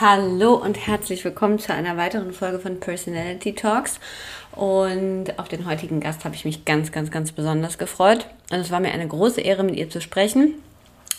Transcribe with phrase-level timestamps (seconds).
[0.00, 3.98] Hallo und herzlich willkommen zu einer weiteren Folge von Personality Talks.
[4.52, 8.28] Und auf den heutigen Gast habe ich mich ganz, ganz, ganz besonders gefreut.
[8.52, 10.54] Und es war mir eine große Ehre, mit ihr zu sprechen.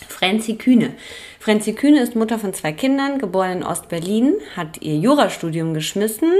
[0.08, 0.94] Franzi Kühne.
[1.40, 6.32] Franzi Kühne ist Mutter von zwei Kindern, geboren in Ostberlin, hat ihr Jurastudium geschmissen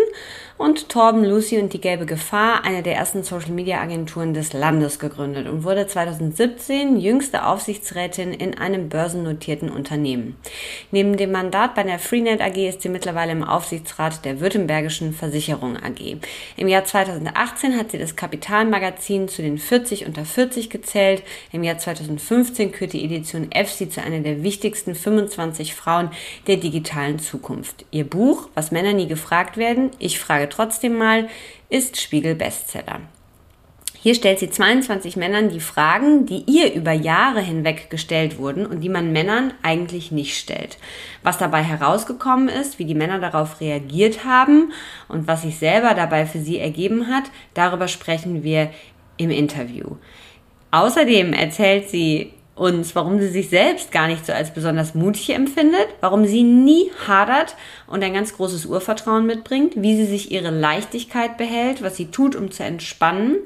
[0.60, 5.64] und Torben, Lucy und die Gelbe Gefahr, eine der ersten Social-Media-Agenturen des Landes, gegründet und
[5.64, 10.36] wurde 2017 jüngste Aufsichtsrätin in einem börsennotierten Unternehmen.
[10.90, 15.78] Neben dem Mandat bei der Freenet AG ist sie mittlerweile im Aufsichtsrat der Württembergischen Versicherung
[15.78, 16.18] AG.
[16.58, 21.22] Im Jahr 2018 hat sie das Kapitalmagazin zu den 40 unter 40 gezählt.
[21.52, 26.10] Im Jahr 2015 kürte die Edition F sie zu einer der wichtigsten 25 Frauen
[26.46, 27.86] der digitalen Zukunft.
[27.90, 31.28] Ihr Buch, Was Männer nie gefragt werden, ich frage trotzdem mal,
[31.68, 33.00] ist Spiegel Bestseller.
[34.02, 38.80] Hier stellt sie 22 Männern die Fragen, die ihr über Jahre hinweg gestellt wurden und
[38.80, 40.78] die man Männern eigentlich nicht stellt.
[41.22, 44.72] Was dabei herausgekommen ist, wie die Männer darauf reagiert haben
[45.08, 48.70] und was sich selber dabei für sie ergeben hat, darüber sprechen wir
[49.18, 49.96] im Interview.
[50.70, 55.86] Außerdem erzählt sie uns, warum sie sich selbst gar nicht so als besonders mutig empfindet,
[56.00, 61.38] warum sie nie hadert und ein ganz großes Urvertrauen mitbringt, wie sie sich ihre Leichtigkeit
[61.38, 63.38] behält, was sie tut, um zu entspannen,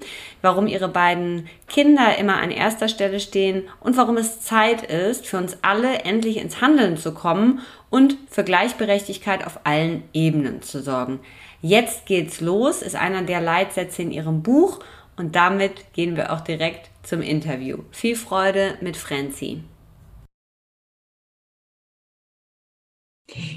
[0.43, 5.39] warum ihre beiden Kinder immer an erster Stelle stehen und warum es Zeit ist, für
[5.39, 11.21] uns alle endlich ins Handeln zu kommen und für Gleichberechtigkeit auf allen Ebenen zu sorgen.
[11.62, 14.81] Jetzt geht's los, ist einer der Leitsätze in ihrem Buch
[15.17, 17.79] und damit gehen wir auch direkt zum Interview.
[17.91, 19.63] Viel Freude mit Franzi.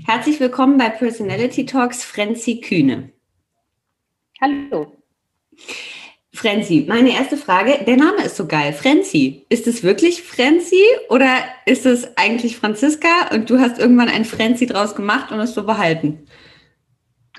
[0.06, 3.12] Herzlich willkommen bei Personality Talks, Franzi Kühne.
[4.42, 4.98] Hallo.
[6.34, 9.46] Franzi, meine erste Frage, der Name ist so geil, Franzi.
[9.50, 14.68] Ist es wirklich Franzi oder ist es eigentlich Franziska und du hast irgendwann ein Franzi
[14.68, 16.28] draus gemacht und es so behalten?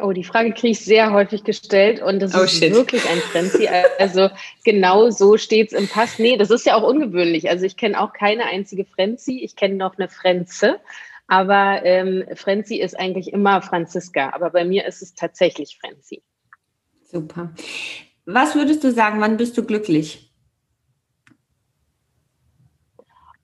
[0.01, 2.73] Oh, die Frage kriege ich sehr häufig gestellt und das oh, ist shit.
[2.73, 3.69] wirklich ein Frenzy.
[3.99, 4.31] Also
[4.65, 6.19] genau so steht es im Pass.
[6.19, 7.49] Nee, das ist ja auch ungewöhnlich.
[7.49, 9.41] Also ich kenne auch keine einzige Frenzy.
[9.43, 10.81] Ich kenne noch eine Frenze.
[11.27, 14.31] Aber ähm, Frenzy ist eigentlich immer Franziska.
[14.31, 16.23] Aber bei mir ist es tatsächlich Frenzy.
[17.05, 17.53] Super.
[18.25, 20.28] Was würdest du sagen, wann bist du glücklich?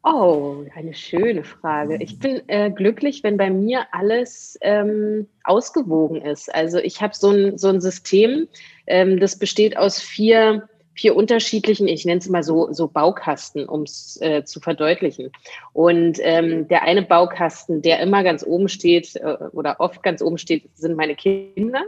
[0.07, 1.97] Oh, eine schöne Frage.
[1.99, 6.55] Ich bin äh, glücklich, wenn bei mir alles ähm, ausgewogen ist.
[6.55, 8.47] Also ich habe so ein, so ein System,
[8.87, 13.85] ähm, das besteht aus vier, vier unterschiedlichen, ich nenne es mal so, so Baukasten, um
[13.85, 15.33] es äh, zu verdeutlichen.
[15.73, 20.37] Und ähm, der eine Baukasten, der immer ganz oben steht äh, oder oft ganz oben
[20.37, 21.83] steht, sind meine Kinder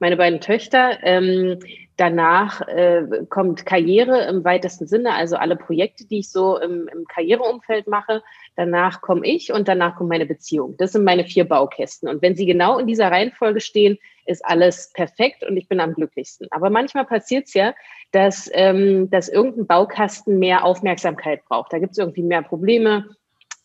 [0.00, 0.98] meine beiden Töchter.
[1.02, 1.58] Ähm,
[1.96, 7.04] danach äh, kommt Karriere im weitesten Sinne, also alle Projekte, die ich so im, im
[7.04, 8.22] Karriereumfeld mache.
[8.56, 10.76] Danach komme ich und danach kommt meine Beziehung.
[10.78, 12.08] Das sind meine vier Baukästen.
[12.08, 15.92] Und wenn sie genau in dieser Reihenfolge stehen, ist alles perfekt und ich bin am
[15.92, 16.48] glücklichsten.
[16.50, 17.74] Aber manchmal passiert es ja,
[18.12, 21.72] dass, ähm, dass irgendein Baukasten mehr Aufmerksamkeit braucht.
[21.72, 23.06] Da gibt es irgendwie mehr Probleme,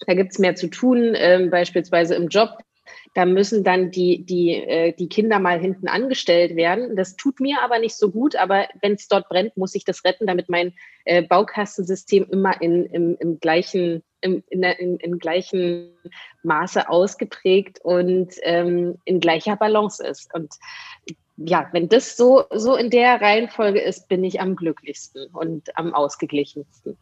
[0.08, 2.50] da gibt es mehr zu tun, ähm, beispielsweise im Job.
[3.14, 6.96] Da müssen dann die, die, äh, die Kinder mal hinten angestellt werden.
[6.96, 10.04] Das tut mir aber nicht so gut, aber wenn es dort brennt, muss ich das
[10.04, 10.74] retten, damit mein
[11.06, 15.96] äh, Baukastensystem immer in, im, im gleichen im, in, in, in gleichen
[16.44, 20.34] Maße ausgeprägt und ähm, in gleicher Balance ist.
[20.34, 20.56] Und
[21.38, 25.94] ja, wenn das so, so in der Reihenfolge ist, bin ich am glücklichsten und am
[25.94, 26.98] ausgeglichensten.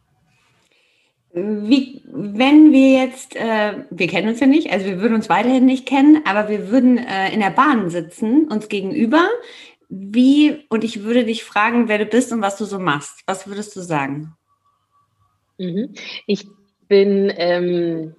[1.36, 5.66] Wie, wenn wir jetzt, äh, wir kennen uns ja nicht, also wir würden uns weiterhin
[5.66, 9.28] nicht kennen, aber wir würden äh, in der Bahn sitzen, uns gegenüber.
[9.88, 13.22] Wie, und ich würde dich fragen, wer du bist und was du so machst.
[13.26, 14.36] Was würdest du sagen?
[15.58, 15.94] Mhm.
[16.28, 16.46] Ich
[16.86, 18.14] bin ähm,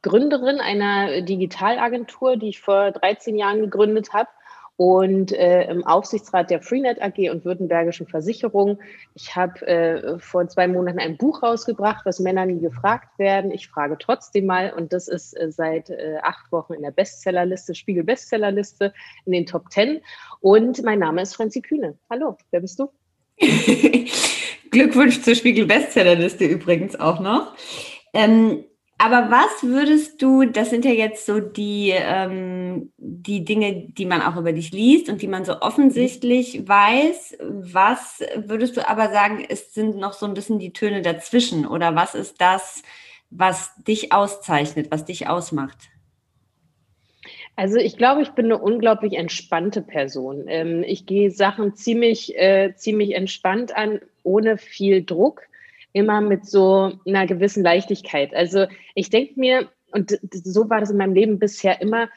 [0.00, 4.28] Gründerin einer Digitalagentur, die ich vor 13 Jahren gegründet habe
[4.76, 8.80] und äh, im Aufsichtsrat der Freenet AG und Württembergischen Versicherung.
[9.14, 13.52] Ich habe äh, vor zwei Monaten ein Buch rausgebracht, was Männer nie gefragt werden.
[13.52, 17.74] Ich frage trotzdem mal und das ist äh, seit äh, acht Wochen in der Bestsellerliste,
[17.74, 18.92] Spiegel Bestsellerliste
[19.26, 20.00] in den Top Ten.
[20.40, 21.96] Und mein Name ist Franzi Kühne.
[22.10, 22.90] Hallo, wer bist du?
[24.70, 27.54] Glückwunsch zur Spiegel Bestsellerliste übrigens auch noch.
[28.12, 28.64] Ähm,
[29.04, 34.22] aber was würdest du, das sind ja jetzt so die, ähm, die Dinge, die man
[34.22, 37.36] auch über dich liest und die man so offensichtlich weiß.
[37.40, 41.66] Was würdest du aber sagen, es sind noch so ein bisschen die Töne dazwischen?
[41.66, 42.82] Oder was ist das,
[43.28, 45.90] was dich auszeichnet, was dich ausmacht?
[47.56, 50.44] Also ich glaube, ich bin eine unglaublich entspannte Person.
[50.46, 55.42] Ähm, ich gehe Sachen ziemlich, äh, ziemlich entspannt an, ohne viel Druck
[55.94, 58.34] immer mit so einer gewissen Leichtigkeit.
[58.34, 62.10] Also ich denke mir, und so war das in meinem Leben bisher immer,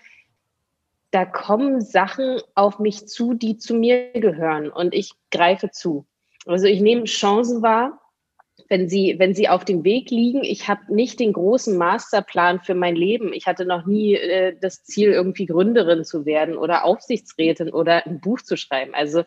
[1.11, 6.05] da kommen Sachen auf mich zu, die zu mir gehören und ich greife zu.
[6.45, 8.01] Also ich nehme Chancen wahr,
[8.67, 10.43] wenn sie, wenn sie auf dem Weg liegen.
[10.43, 13.31] Ich habe nicht den großen Masterplan für mein Leben.
[13.31, 18.19] Ich hatte noch nie äh, das Ziel, irgendwie Gründerin zu werden oder Aufsichtsrätin oder ein
[18.19, 18.93] Buch zu schreiben.
[18.95, 19.23] Also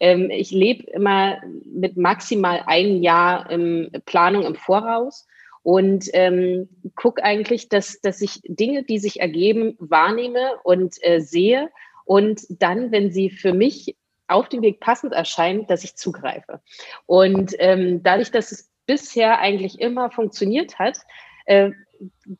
[0.00, 5.26] ähm, ich lebe immer mit maximal einem Jahr im Planung im Voraus
[5.62, 11.70] und ähm, gucke eigentlich, dass, dass ich Dinge, die sich ergeben, wahrnehme und äh, sehe
[12.04, 13.96] und dann, wenn sie für mich
[14.28, 16.60] auf dem Weg passend erscheinen, dass ich zugreife.
[17.06, 20.98] Und ähm, dadurch, dass es bisher eigentlich immer funktioniert hat,
[21.44, 21.70] äh,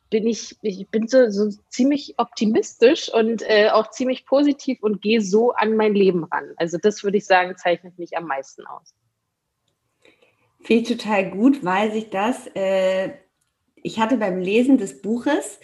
[0.09, 5.21] bin ich, ich bin so, so ziemlich optimistisch und äh, auch ziemlich positiv und gehe
[5.21, 6.53] so an mein Leben ran.
[6.57, 8.93] Also das würde ich sagen, zeichnet mich am meisten aus.
[10.61, 13.11] Finde ich total gut, weil sich das, äh,
[13.75, 15.59] ich hatte beim Lesen des Buches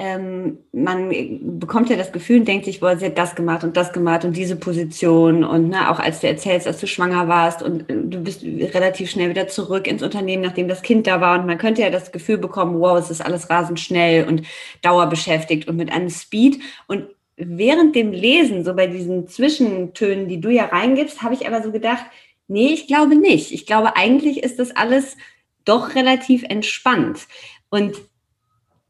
[0.00, 3.76] ähm, man bekommt ja das Gefühl und denkt sich, boah, sie hat das gemacht und
[3.76, 7.64] das gemacht und diese Position und ne, auch als du erzählst, dass du schwanger warst
[7.64, 11.40] und äh, du bist relativ schnell wieder zurück ins Unternehmen, nachdem das Kind da war
[11.40, 14.42] und man könnte ja das Gefühl bekommen, wow, es ist alles rasend schnell und
[14.82, 17.06] dauerbeschäftigt und mit einem Speed und
[17.36, 21.72] während dem Lesen, so bei diesen Zwischentönen, die du ja reingibst, habe ich aber so
[21.72, 22.04] gedacht,
[22.46, 23.52] nee, ich glaube nicht.
[23.52, 25.16] Ich glaube, eigentlich ist das alles
[25.64, 27.26] doch relativ entspannt.
[27.70, 27.96] Und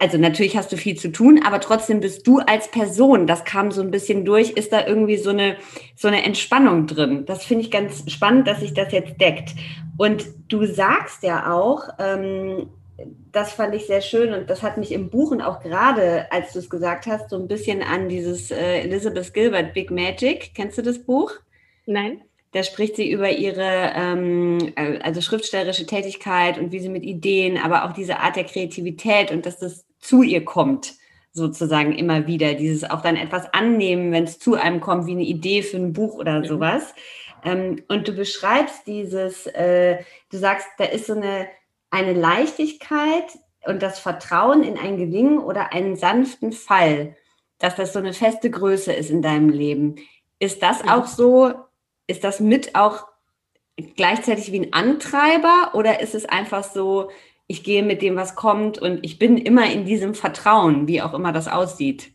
[0.00, 3.72] also natürlich hast du viel zu tun, aber trotzdem bist du als Person, das kam
[3.72, 5.56] so ein bisschen durch, ist da irgendwie so eine,
[5.96, 7.24] so eine Entspannung drin.
[7.26, 9.54] Das finde ich ganz spannend, dass sich das jetzt deckt.
[9.96, 12.68] Und du sagst ja auch, ähm,
[13.32, 16.60] das fand ich sehr schön und das hat mich im Buchen auch gerade, als du
[16.60, 20.52] es gesagt hast, so ein bisschen an dieses äh, Elizabeth Gilbert Big Magic.
[20.54, 21.32] Kennst du das Buch?
[21.86, 22.22] Nein.
[22.52, 27.58] Da spricht sie über ihre ähm, äh, also schriftstellerische Tätigkeit und wie sie mit Ideen,
[27.58, 30.94] aber auch diese Art der Kreativität und dass das zu ihr kommt,
[31.32, 32.54] sozusagen immer wieder.
[32.54, 35.92] Dieses auch dann etwas annehmen, wenn es zu einem kommt, wie eine Idee für ein
[35.92, 36.94] Buch oder sowas.
[37.44, 39.98] Ähm, und du beschreibst dieses, äh,
[40.30, 41.48] du sagst, da ist so eine,
[41.90, 47.16] eine Leichtigkeit und das Vertrauen in ein Gelingen oder einen sanften Fall,
[47.58, 49.96] dass das so eine feste Größe ist in deinem Leben.
[50.38, 50.88] Ist das mhm.
[50.90, 51.54] auch so,
[52.06, 53.06] ist das mit auch
[53.96, 57.10] gleichzeitig wie ein Antreiber oder ist es einfach so,
[57.48, 61.14] ich gehe mit dem, was kommt und ich bin immer in diesem Vertrauen, wie auch
[61.14, 62.12] immer das aussieht.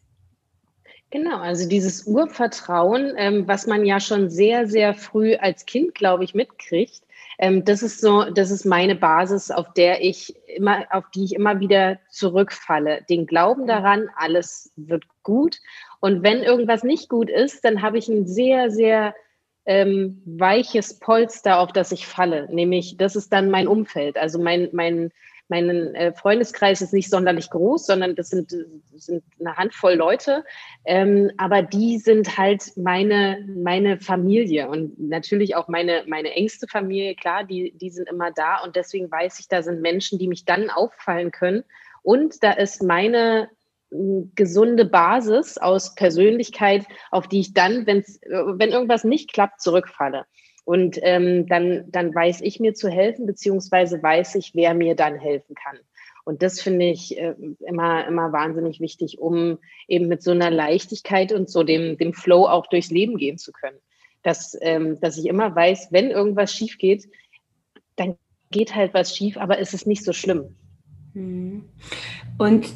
[1.10, 6.24] Genau, also dieses Urvertrauen, ähm, was man ja schon sehr, sehr früh als Kind, glaube
[6.24, 7.04] ich, mitkriegt,
[7.40, 11.36] ähm, das ist so, das ist meine Basis, auf der ich immer, auf die ich
[11.36, 13.04] immer wieder zurückfalle.
[13.10, 15.58] Den Glauben daran, alles wird gut.
[16.00, 19.16] Und wenn irgendwas nicht gut ist, dann habe ich ein sehr, sehr
[19.66, 22.48] ähm, weiches Polster, auf das ich falle.
[22.52, 24.18] Nämlich, das ist dann mein Umfeld.
[24.18, 25.12] Also mein, mein,
[25.50, 28.56] mein äh, Freundeskreis ist nicht sonderlich groß, sondern das sind,
[28.96, 30.44] sind eine Handvoll Leute.
[30.86, 37.16] Ähm, aber die sind halt meine, meine Familie und natürlich auch meine, meine engste Familie.
[37.16, 40.46] Klar, die, die sind immer da und deswegen weiß ich, da sind Menschen, die mich
[40.46, 41.64] dann auffallen können.
[42.02, 43.50] Und da ist meine
[44.36, 50.26] gesunde Basis aus Persönlichkeit, auf die ich dann, wenn's, wenn irgendwas nicht klappt, zurückfalle.
[50.66, 55.16] Und ähm, dann, dann weiß ich mir zu helfen, beziehungsweise weiß ich, wer mir dann
[55.16, 55.78] helfen kann.
[56.26, 57.36] Und das finde ich äh,
[57.68, 62.48] immer, immer wahnsinnig wichtig, um eben mit so einer Leichtigkeit und so dem, dem Flow
[62.48, 63.78] auch durchs Leben gehen zu können.
[64.22, 67.10] Dass, ähm, dass ich immer weiß, wenn irgendwas schief geht,
[67.98, 68.16] dann
[68.52, 70.56] geht halt was schief, aber es ist nicht so schlimm.
[71.14, 71.66] Mhm.
[72.38, 72.74] Und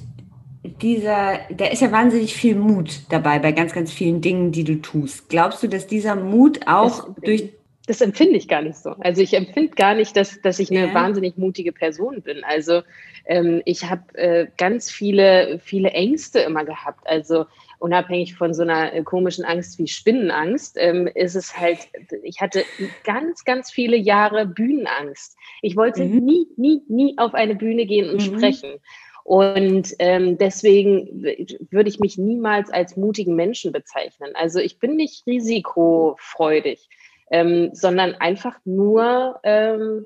[0.81, 4.81] dieser, da ist ja wahnsinnig viel Mut dabei bei ganz, ganz vielen Dingen, die du
[4.81, 5.29] tust.
[5.29, 7.53] Glaubst du, dass dieser Mut auch durch.
[7.87, 8.91] Das empfinde ich gar nicht so.
[8.99, 10.93] Also ich empfinde gar nicht, dass, dass ich eine ja.
[10.93, 12.43] wahnsinnig mutige Person bin.
[12.43, 12.83] Also
[13.25, 17.07] ähm, ich habe äh, ganz viele, viele Ängste immer gehabt.
[17.07, 17.45] Also
[17.79, 21.79] unabhängig von so einer äh, komischen Angst wie Spinnenangst, ähm, ist es halt,
[22.23, 22.63] ich hatte
[23.03, 25.37] ganz, ganz viele Jahre Bühnenangst.
[25.61, 26.25] Ich wollte mhm.
[26.25, 28.37] nie, nie, nie auf eine Bühne gehen und mhm.
[28.37, 28.79] sprechen.
[29.23, 31.21] Und ähm, deswegen
[31.69, 34.31] würde ich mich niemals als mutigen Menschen bezeichnen.
[34.35, 36.87] Also ich bin nicht risikofreudig,
[37.31, 40.05] ähm, sondern einfach nur, ähm,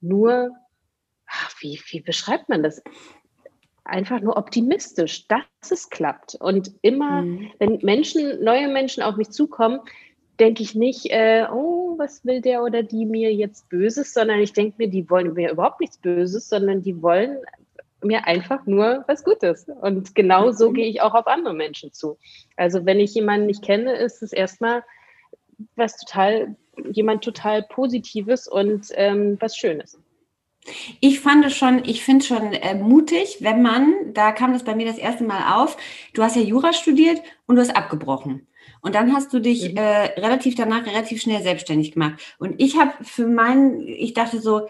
[0.00, 0.50] nur,
[1.26, 2.82] ach, wie, wie beschreibt man das?
[3.90, 6.36] einfach nur optimistisch, dass es klappt.
[6.36, 7.50] Und immer, mhm.
[7.58, 9.80] wenn Menschen, neue Menschen auf mich zukommen,
[10.38, 14.52] denke ich nicht, äh, oh, was will der oder die mir jetzt Böses, sondern ich
[14.52, 17.38] denke mir, die wollen mir überhaupt nichts Böses, sondern die wollen
[18.02, 19.66] mir einfach nur was Gutes.
[19.82, 20.74] Und genau so mhm.
[20.74, 22.16] gehe ich auch auf andere Menschen zu.
[22.56, 24.82] Also wenn ich jemanden nicht kenne, ist es erstmal
[25.76, 26.56] was total,
[26.92, 29.98] jemand total Positives und ähm, was Schönes.
[31.00, 34.64] Ich fand es schon, ich finde es schon äh, mutig, wenn man, da kam das
[34.64, 35.76] bei mir das erste Mal auf,
[36.12, 38.46] du hast ja Jura studiert und du hast abgebrochen.
[38.82, 39.76] Und dann hast du dich mhm.
[39.78, 42.36] äh, relativ danach relativ schnell selbstständig gemacht.
[42.38, 44.68] Und ich habe für meinen, ich dachte so,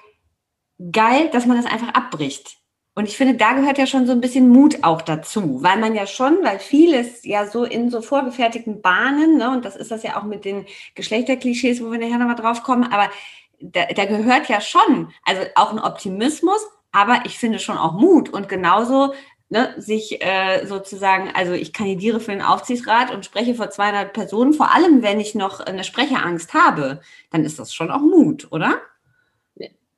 [0.93, 2.60] geil, dass man das einfach abbricht.
[2.95, 5.95] Und ich finde, da gehört ja schon so ein bisschen Mut auch dazu, weil man
[5.95, 10.03] ja schon, weil vieles ja so in so vorgefertigten Bahnen, ne, und das ist das
[10.03, 10.67] ja auch mit den
[10.97, 13.09] Geschlechterklischees, wo wir nachher nochmal drauf kommen, aber
[13.61, 18.29] da, da gehört ja schon, also auch ein Optimismus, aber ich finde schon auch Mut
[18.29, 19.15] und genauso
[19.51, 24.53] ne, sich äh, sozusagen, also ich kandidiere für den Aufsichtsrat und spreche vor 200 Personen,
[24.53, 28.81] vor allem wenn ich noch eine Sprecherangst habe, dann ist das schon auch Mut, oder?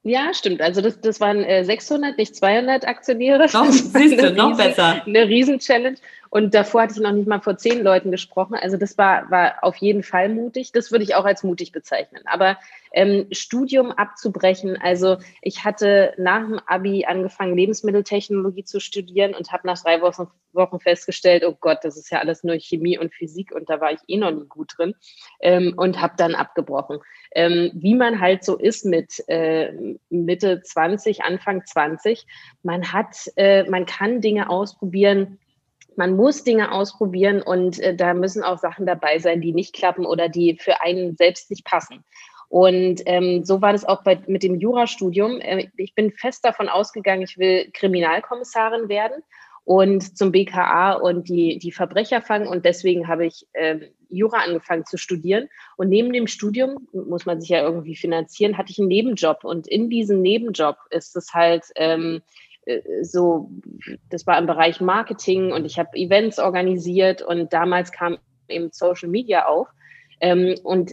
[0.05, 0.61] Ja, stimmt.
[0.61, 3.47] Also das, das waren äh, 600, nicht 200 Aktionäre.
[3.53, 5.03] Noch, siehst du, noch riesen, besser.
[5.07, 5.97] Eine Riesen-Challenge.
[6.29, 8.57] Und davor hatte ich noch nicht mal vor zehn Leuten gesprochen.
[8.61, 10.73] Also das war, war auf jeden Fall mutig.
[10.73, 12.23] Das würde ich auch als mutig bezeichnen.
[12.25, 12.59] Aber
[12.93, 19.67] ähm, Studium abzubrechen, also ich hatte nach dem Abi angefangen, Lebensmitteltechnologie zu studieren und habe
[19.67, 23.53] nach drei Wochen, Wochen festgestellt, oh Gott, das ist ja alles nur Chemie und Physik
[23.55, 24.95] und da war ich eh noch nie gut drin
[25.41, 26.99] ähm, und habe dann abgebrochen.
[27.35, 29.73] Ähm, wie man halt so ist mit äh,
[30.11, 32.27] Mitte 20, Anfang 20,
[32.63, 35.39] man hat, äh, man kann Dinge ausprobieren,
[35.97, 40.07] man muss Dinge ausprobieren und äh, da müssen auch Sachen dabei sein, die nicht klappen
[40.07, 42.05] oder die für einen selbst nicht passen.
[42.53, 45.41] Und ähm, so war das auch bei, mit dem Jurastudium.
[45.41, 49.23] Äh, ich bin fest davon ausgegangen, ich will Kriminalkommissarin werden
[49.65, 52.47] und zum BKA und die, die Verbrecher fangen.
[52.47, 55.49] Und deswegen habe ich äh, Jura angefangen zu studieren.
[55.79, 59.45] Und neben dem Studium, muss man sich ja irgendwie finanzieren, hatte ich einen Nebenjob.
[59.45, 62.21] Und in diesem Nebenjob ist es halt ähm,
[62.67, 63.51] äh, so,
[64.11, 68.19] das war im Bereich Marketing und ich habe Events organisiert und damals kam
[68.49, 69.69] eben Social Media auf.
[70.21, 70.93] Ähm, und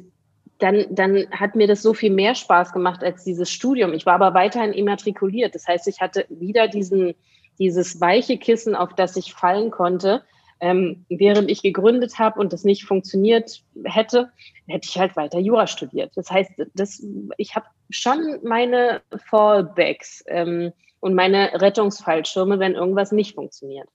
[0.60, 3.94] dann, dann hat mir das so viel mehr Spaß gemacht als dieses Studium.
[3.94, 5.56] Ich war aber weiterhin immatrikuliert.
[5.56, 7.16] Das heißt, ich hatte wieder diesen,
[7.58, 10.24] dieses weiche Kissen, auf das ich fallen konnte.
[10.62, 14.30] Ähm, während ich gegründet habe und das nicht funktioniert hätte,
[14.68, 16.12] hätte ich halt weiter Jura studiert.
[16.16, 17.02] Das heißt, das,
[17.38, 20.22] ich habe schon meine Fallbacks.
[20.28, 23.88] Ähm, und meine Rettungsfallschirme, wenn irgendwas nicht funktioniert.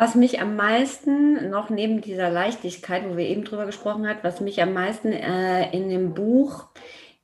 [0.00, 4.40] Was mich am meisten, noch neben dieser Leichtigkeit, wo wir eben drüber gesprochen haben, was
[4.40, 6.68] mich am meisten äh, in dem Buch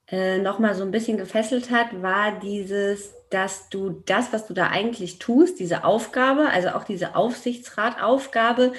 [0.08, 4.66] äh, nochmal so ein bisschen gefesselt hat, war dieses, dass du das, was du da
[4.68, 8.74] eigentlich tust, diese Aufgabe, also auch diese Aufsichtsrataufgabe,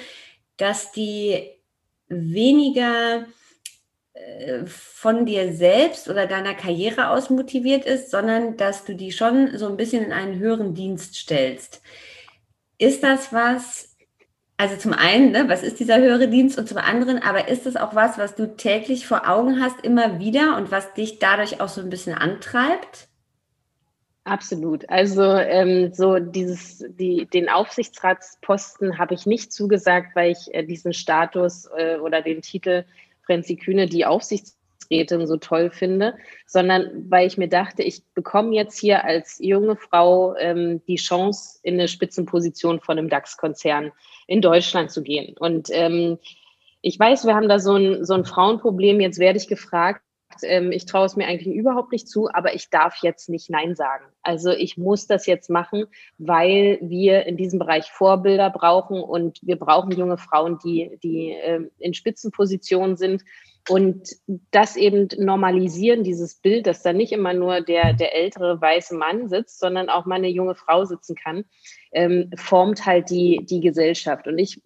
[0.58, 1.50] dass die
[2.06, 3.26] weniger
[4.66, 9.68] von dir selbst oder deiner Karriere aus motiviert ist, sondern dass du die schon so
[9.68, 11.82] ein bisschen in einen höheren Dienst stellst.
[12.78, 13.87] Ist das was,
[14.58, 17.76] also zum einen, ne, was ist dieser höhere Dienst und zum anderen, aber ist das
[17.76, 21.68] auch was, was du täglich vor Augen hast, immer wieder und was dich dadurch auch
[21.68, 23.06] so ein bisschen antreibt?
[24.24, 24.90] Absolut.
[24.90, 30.92] Also ähm, so dieses, die, den Aufsichtsratsposten habe ich nicht zugesagt, weil ich äh, diesen
[30.92, 32.84] Status äh, oder den Titel
[33.22, 34.06] Franzi Kühne die
[34.88, 36.14] Aufsichtsrätin so toll finde,
[36.46, 41.60] sondern weil ich mir dachte, ich bekomme jetzt hier als junge Frau ähm, die Chance,
[41.62, 43.92] in eine Spitzenposition von einem DAX-Konzern
[44.26, 45.36] in Deutschland zu gehen.
[45.38, 46.18] Und ähm,
[46.80, 49.00] ich weiß, wir haben da so ein, so ein Frauenproblem.
[49.00, 50.02] Jetzt werde ich gefragt,
[50.42, 53.74] ähm, ich traue es mir eigentlich überhaupt nicht zu, aber ich darf jetzt nicht Nein
[53.74, 54.04] sagen.
[54.22, 55.86] Also ich muss das jetzt machen,
[56.18, 61.68] weil wir in diesem Bereich Vorbilder brauchen und wir brauchen junge Frauen, die, die äh,
[61.78, 63.24] in Spitzenpositionen sind
[63.68, 64.08] und
[64.50, 69.28] das eben normalisieren, dieses Bild, dass da nicht immer nur der, der ältere weiße Mann
[69.28, 71.44] sitzt, sondern auch mal eine junge Frau sitzen kann,
[71.92, 74.26] ähm, formt halt die, die Gesellschaft.
[74.26, 74.60] Und ich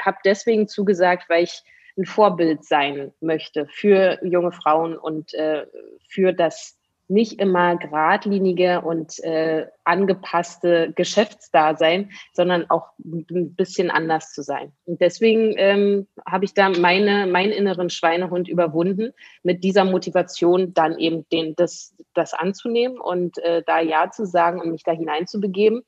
[0.00, 1.62] habe deswegen zugesagt, weil ich
[1.96, 5.66] ein Vorbild sein möchte für junge Frauen und äh,
[6.08, 6.77] für das
[7.08, 14.72] nicht immer geradlinige und äh, angepasste Geschäftsdasein, sondern auch ein bisschen anders zu sein.
[14.84, 19.12] Und deswegen ähm, habe ich da meine, meinen inneren Schweinehund überwunden,
[19.42, 24.60] mit dieser Motivation dann eben den, das, das anzunehmen und äh, da Ja zu sagen
[24.60, 25.82] und mich da hineinzubegeben.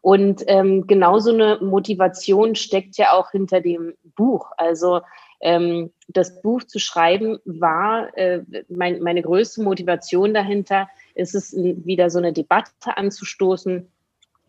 [0.00, 4.52] Und ähm, genauso eine Motivation steckt ja auch hinter dem Buch.
[4.56, 5.00] Also
[5.40, 12.10] ähm, das Buch zu schreiben war äh, mein, meine größte Motivation dahinter, ist es wieder
[12.10, 13.88] so eine Debatte anzustoßen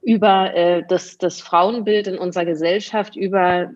[0.01, 3.69] über äh, das, das Frauenbild in unserer Gesellschaft, über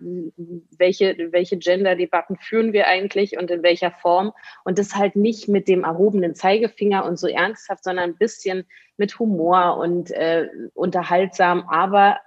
[0.78, 4.32] welche, welche Gender-Debatten führen wir eigentlich und in welcher Form.
[4.64, 8.64] Und das halt nicht mit dem erhobenen Zeigefinger und so ernsthaft, sondern ein bisschen
[8.96, 12.18] mit Humor und äh, unterhaltsam, aber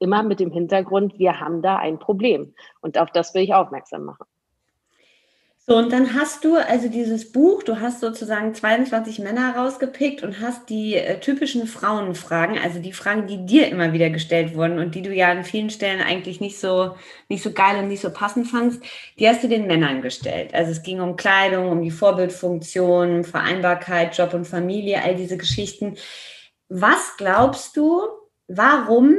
[0.00, 2.54] immer mit dem Hintergrund, wir haben da ein Problem.
[2.80, 4.26] Und auf das will ich aufmerksam machen.
[5.66, 10.40] So, und dann hast du also dieses Buch, du hast sozusagen 22 Männer rausgepickt und
[10.40, 14.94] hast die äh, typischen Frauenfragen, also die Fragen, die dir immer wieder gestellt wurden und
[14.94, 16.96] die du ja an vielen Stellen eigentlich nicht so,
[17.30, 18.82] nicht so geil und nicht so passend fandst,
[19.18, 20.52] die hast du den Männern gestellt.
[20.52, 25.96] Also es ging um Kleidung, um die Vorbildfunktion, Vereinbarkeit, Job und Familie, all diese Geschichten.
[26.68, 28.02] Was glaubst du,
[28.48, 29.16] warum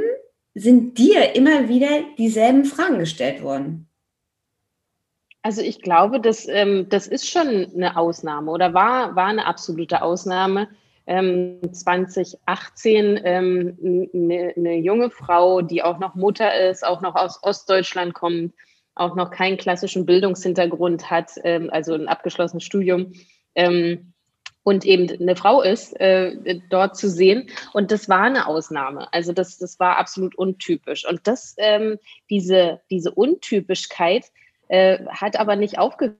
[0.54, 3.88] sind dir immer wieder dieselben Fragen gestellt worden?
[5.46, 10.02] Also ich glaube, das, ähm, das ist schon eine Ausnahme oder war, war eine absolute
[10.02, 10.66] Ausnahme.
[11.06, 18.12] Ähm, 2018 ähm, eine, junge Frau, die auch noch Mutter ist, auch noch aus Ostdeutschland
[18.12, 18.54] kommt,
[18.96, 23.12] auch noch keinen klassischen Bildungshintergrund hat, ähm, also ein abgeschlossenes Studium
[23.54, 24.14] ähm,
[24.64, 27.50] und eben eine Frau ist, äh, dort zu sehen.
[27.72, 29.06] Und das war eine Ausnahme.
[29.12, 31.08] Also das, das war absolut untypisch.
[31.08, 32.00] Und das, ähm,
[32.30, 34.24] diese, diese Untypischkeit,
[34.68, 36.18] äh, hat aber nicht aufgehört.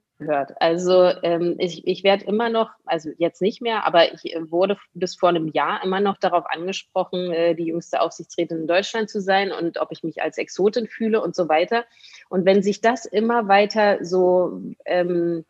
[0.61, 4.79] Also ähm, ich, ich werde immer noch, also jetzt nicht mehr, aber ich äh, wurde
[4.95, 9.21] bis vor einem Jahr immer noch darauf angesprochen, äh, die jüngste Aufsichtsrätin in Deutschland zu
[9.21, 11.85] sein und ob ich mich als Exotin fühle und so weiter.
[12.31, 15.45] Und wenn sich das immer weiter so ähm,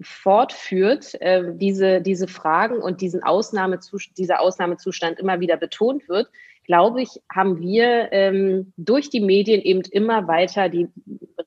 [0.00, 6.28] fortführt, äh, diese, diese Fragen und diesen Ausnahmezustand, dieser Ausnahmezustand immer wieder betont wird,
[6.64, 10.88] glaube ich, haben wir ähm, durch die Medien eben immer weiter die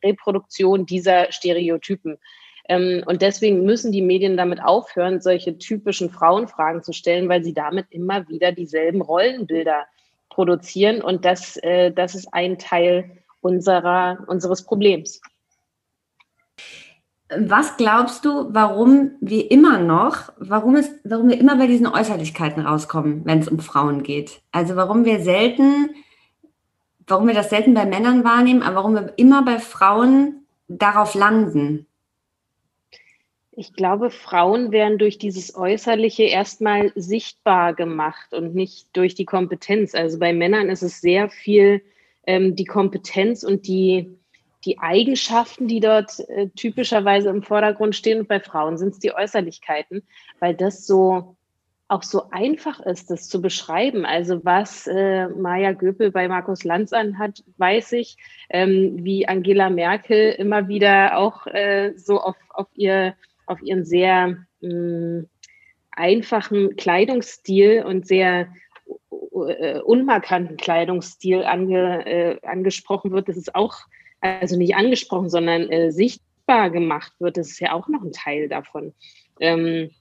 [0.04, 2.18] Reproduktion dieser Stereotypen.
[2.70, 7.54] Ähm, und deswegen müssen die Medien damit aufhören, solche typischen Frauenfragen zu stellen, weil sie
[7.54, 9.86] damit immer wieder dieselben Rollenbilder
[10.30, 11.02] produzieren.
[11.02, 15.22] Und das, äh, das ist ein Teil unserer, unseres Problems.
[17.30, 22.66] Was glaubst du, warum wir immer noch, warum, es, warum wir immer bei diesen Äußerlichkeiten
[22.66, 24.42] rauskommen, wenn es um Frauen geht?
[24.54, 25.90] Also warum wir selten,
[27.06, 31.86] warum wir das selten bei Männern wahrnehmen, aber warum wir immer bei Frauen darauf landen?
[33.52, 39.96] Ich glaube, Frauen werden durch dieses Äußerliche erstmal sichtbar gemacht und nicht durch die Kompetenz.
[39.96, 41.82] Also bei Männern ist es sehr viel
[42.28, 44.16] ähm, die Kompetenz und die
[44.68, 48.20] die Eigenschaften, die dort äh, typischerweise im Vordergrund stehen.
[48.20, 50.04] Und bei Frauen sind es die Äußerlichkeiten,
[50.40, 51.38] weil das so
[51.90, 54.06] auch so einfach ist, das zu beschreiben.
[54.06, 58.18] Also was äh, Maja Göpel bei Markus Lanz anhat, weiß ich,
[58.50, 64.38] ähm, wie Angela Merkel immer wieder auch äh, so auf, auf, ihr, auf ihren sehr
[64.60, 65.30] mh, mm,
[65.92, 68.50] einfachen Kleidungsstil und sehr
[69.10, 69.50] uh,
[69.84, 73.30] unmarkanten Kleidungsstil ange, äh, angesprochen wird.
[73.30, 73.78] Das ist auch
[74.22, 78.50] also nicht angesprochen, sondern äh, sichtbar gemacht wird, das ist ja auch noch ein Teil
[78.50, 78.94] davon.
[79.40, 79.92] Ähm,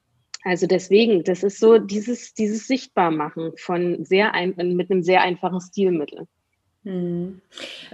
[0.44, 5.61] also deswegen, das ist so dieses, dieses Sichtbarmachen von sehr ein, mit einem sehr einfachen
[5.61, 6.29] Stilmittel.
[6.87, 7.40] Hm.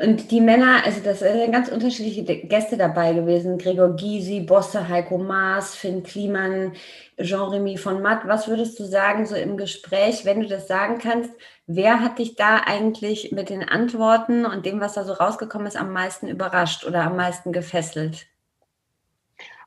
[0.02, 3.56] Und die Männer, also das sind ganz unterschiedliche Gäste dabei gewesen.
[3.56, 6.72] Gregor Gysi, Bosse, Heiko Maas, Finn Kliman,
[7.18, 8.28] Jean-Remy von Matt.
[8.28, 11.30] Was würdest du sagen, so im Gespräch, wenn du das sagen kannst,
[11.66, 15.78] wer hat dich da eigentlich mit den Antworten und dem, was da so rausgekommen ist,
[15.78, 18.26] am meisten überrascht oder am meisten gefesselt?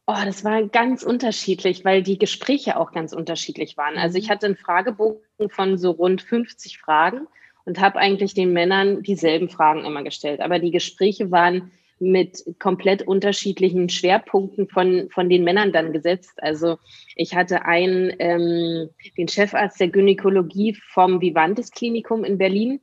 [0.06, 3.98] Oh, das war ganz unterschiedlich, weil die Gespräche auch ganz unterschiedlich waren.
[3.98, 4.34] Also ich mhm.
[4.34, 7.26] hatte einen Fragebogen von so rund 50 Fragen
[7.66, 10.40] und habe eigentlich den Männern dieselben Fragen immer gestellt.
[10.40, 16.34] Aber die Gespräche waren mit komplett unterschiedlichen Schwerpunkten von, von den Männern dann gesetzt.
[16.38, 16.78] Also
[17.16, 22.82] ich hatte einen, ähm, den Chefarzt der Gynäkologie vom Vivantes Klinikum in Berlin,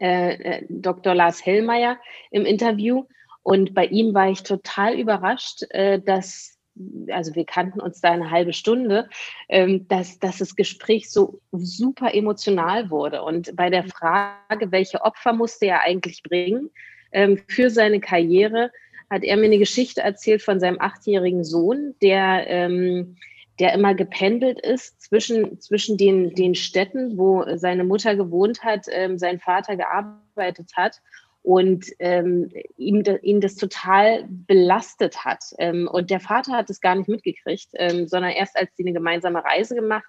[0.00, 1.14] äh, äh, Dr.
[1.14, 1.98] Lars Hellmeier,
[2.30, 3.04] im Interview.
[3.42, 6.57] Und bei ihm war ich total überrascht, äh, dass
[7.10, 9.08] also wir kannten uns da eine halbe Stunde,
[9.48, 13.22] ähm, dass, dass das Gespräch so super emotional wurde.
[13.22, 16.70] Und bei der Frage, welche Opfer musste er eigentlich bringen
[17.12, 18.70] ähm, für seine Karriere,
[19.10, 23.16] hat er mir eine Geschichte erzählt von seinem achtjährigen Sohn, der ähm,
[23.58, 29.40] der immer gependelt ist zwischen, zwischen den, den Städten, wo seine Mutter gewohnt hat, sein
[29.40, 31.00] Vater gearbeitet hat
[31.48, 35.42] und ähm, ihm, ihn das total belastet hat.
[35.56, 38.92] Ähm, und der Vater hat es gar nicht mitgekriegt, ähm, sondern erst als sie eine
[38.92, 40.04] gemeinsame Reise gemacht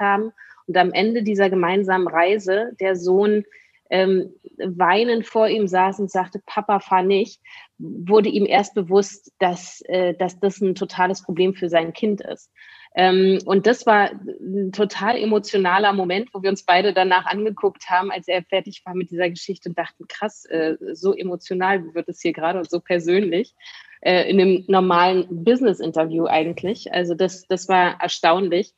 [0.00, 0.32] haben
[0.66, 3.44] und am Ende dieser gemeinsamen Reise der Sohn
[3.90, 7.40] ähm, weinend vor ihm saß und sagte, Papa, fahr nicht,
[7.78, 12.50] wurde ihm erst bewusst, dass, äh, dass das ein totales Problem für sein Kind ist.
[12.94, 18.10] Ähm, und das war ein total emotionaler Moment, wo wir uns beide danach angeguckt haben,
[18.10, 22.20] als er fertig war mit dieser Geschichte und dachten, krass, äh, so emotional wird es
[22.20, 23.54] hier gerade und so persönlich.
[24.02, 26.92] Äh, in einem normalen Business-Interview eigentlich.
[26.92, 28.72] Also das, das war erstaunlich.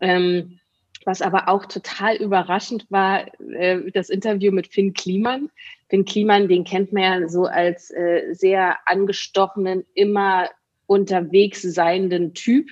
[0.00, 0.58] Ähm,
[1.06, 5.50] was aber auch total überraschend war, äh, das Interview mit Finn Kliman.
[5.88, 10.48] Finn Kliman, den kennt man ja so als äh, sehr angestochenen, immer
[10.86, 12.68] unterwegs seienden Typ,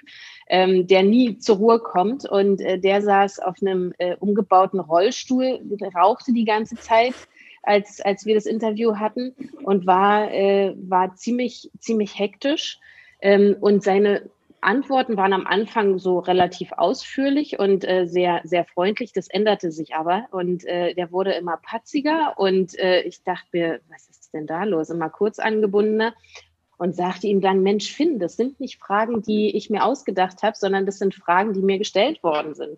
[0.48, 2.28] ähm, der nie zur Ruhe kommt.
[2.28, 5.60] Und äh, der saß auf einem äh, umgebauten Rollstuhl,
[5.94, 7.14] rauchte die ganze Zeit,
[7.62, 12.78] als, als wir das Interview hatten und war, äh, war ziemlich, ziemlich hektisch.
[13.20, 14.28] Ähm, und seine
[14.62, 19.12] Antworten waren am Anfang so relativ ausführlich und äh, sehr, sehr freundlich.
[19.12, 23.80] Das änderte sich aber und äh, der wurde immer patziger und äh, ich dachte mir,
[23.90, 24.90] was ist denn da los?
[24.90, 26.14] Immer kurz angebundener
[26.82, 30.56] und sagte ihm dann, Mensch, Finn, das sind nicht Fragen, die ich mir ausgedacht habe,
[30.56, 32.76] sondern das sind Fragen, die mir gestellt worden sind.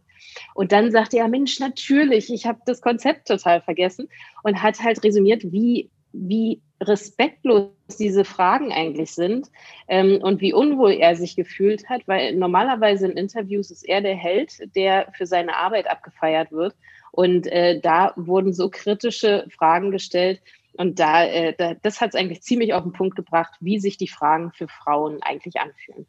[0.55, 4.09] Und dann sagte er, Mensch, natürlich, ich habe das Konzept total vergessen
[4.42, 9.50] und hat halt resümiert, wie, wie respektlos diese Fragen eigentlich sind
[9.88, 14.16] ähm, und wie unwohl er sich gefühlt hat, weil normalerweise in Interviews ist er der
[14.16, 16.74] Held, der für seine Arbeit abgefeiert wird.
[17.12, 20.40] Und äh, da wurden so kritische Fragen gestellt,
[20.77, 23.96] und da, äh, da das hat es eigentlich ziemlich auf den Punkt gebracht, wie sich
[23.96, 26.07] die Fragen für Frauen eigentlich anfühlen.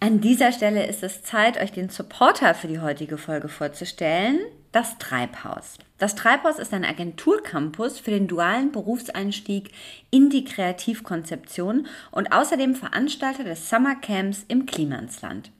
[0.00, 4.40] An dieser Stelle ist es Zeit, euch den Supporter für die heutige Folge vorzustellen,
[4.72, 5.78] das Treibhaus.
[5.98, 9.70] Das Treibhaus ist ein Agenturcampus für den dualen Berufseinstieg
[10.10, 15.50] in die Kreativkonzeption und außerdem Veranstalter des Summer Camps im Klimansland.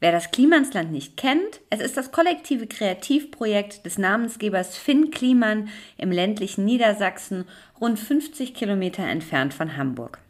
[0.00, 6.10] Wer das Klimansland nicht kennt, es ist das kollektive Kreativprojekt des Namensgebers Finn Kliman im
[6.10, 7.44] ländlichen Niedersachsen,
[7.80, 10.23] rund 50 Kilometer entfernt von Hamburg.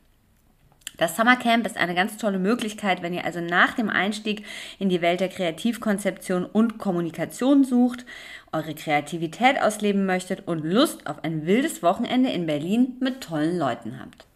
[0.99, 4.45] Das Summercamp ist eine ganz tolle Möglichkeit, wenn ihr also nach dem Einstieg
[4.79, 8.05] in die Welt der Kreativkonzeption und Kommunikation sucht,
[8.53, 13.99] eure Kreativität ausleben möchtet und Lust auf ein wildes Wochenende in Berlin mit tollen Leuten
[13.99, 14.27] habt.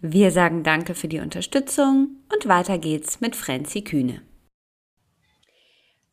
[0.00, 4.22] Wir sagen danke für die Unterstützung und weiter geht's mit Franzi Kühne.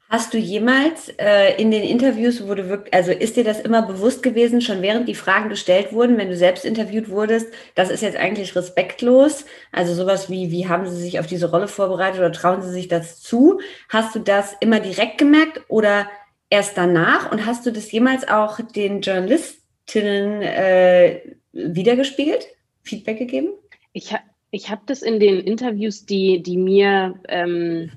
[0.09, 4.21] Hast du jemals äh, in den Interviews, du wirklich, also ist dir das immer bewusst
[4.21, 8.17] gewesen, schon während die Fragen gestellt wurden, wenn du selbst interviewt wurdest, das ist jetzt
[8.17, 9.45] eigentlich respektlos?
[9.71, 12.87] Also sowas wie, wie haben sie sich auf diese Rolle vorbereitet oder trauen sie sich
[12.87, 13.59] das zu?
[13.89, 16.07] Hast du das immer direkt gemerkt oder
[16.49, 17.31] erst danach?
[17.31, 21.21] Und hast du das jemals auch den Journalistinnen äh,
[21.53, 22.45] wiedergespiegelt,
[22.83, 23.49] Feedback gegeben?
[23.93, 24.19] Ich, ha
[24.51, 27.89] ich habe das in den Interviews, die, die mir ähm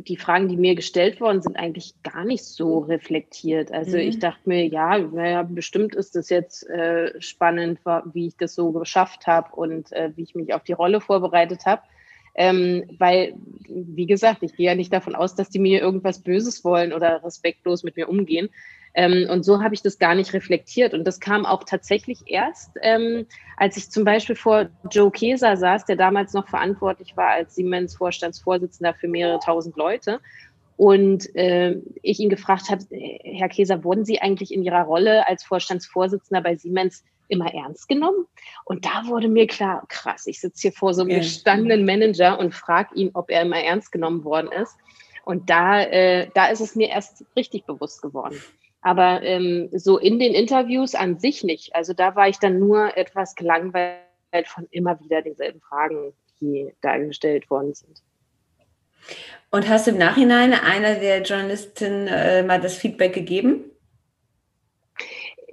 [0.00, 3.72] die Fragen, die mir gestellt worden sind, eigentlich gar nicht so reflektiert.
[3.72, 4.04] Also mhm.
[4.04, 7.80] ich dachte mir, ja, naja, bestimmt ist das jetzt äh, spannend,
[8.12, 11.66] wie ich das so geschafft habe und äh, wie ich mich auf die Rolle vorbereitet
[11.66, 11.82] habe.
[12.34, 13.34] Ähm, weil,
[13.68, 17.22] wie gesagt, ich gehe ja nicht davon aus, dass die mir irgendwas Böses wollen oder
[17.22, 18.48] respektlos mit mir umgehen.
[18.94, 20.94] Ähm, und so habe ich das gar nicht reflektiert.
[20.94, 25.84] Und das kam auch tatsächlich erst, ähm, als ich zum Beispiel vor Joe Keser saß,
[25.84, 30.20] der damals noch verantwortlich war als Siemens Vorstandsvorsitzender für mehrere tausend Leute.
[30.76, 35.44] Und äh, ich ihn gefragt habe, Herr Keser, wurden Sie eigentlich in Ihrer Rolle als
[35.44, 38.26] Vorstandsvorsitzender bei Siemens immer ernst genommen?
[38.64, 42.54] Und da wurde mir klar, krass, ich sitze hier vor so einem gestandenen Manager und
[42.54, 44.76] frage ihn, ob er immer ernst genommen worden ist.
[45.24, 48.40] Und da, äh, da ist es mir erst richtig bewusst geworden.
[48.82, 51.74] Aber ähm, so in den Interviews an sich nicht.
[51.74, 54.02] Also da war ich dann nur etwas gelangweilt
[54.46, 58.02] von immer wieder denselben Fragen, die da gestellt worden sind.
[59.50, 63.70] Und hast du im Nachhinein einer der Journalisten äh, mal das Feedback gegeben?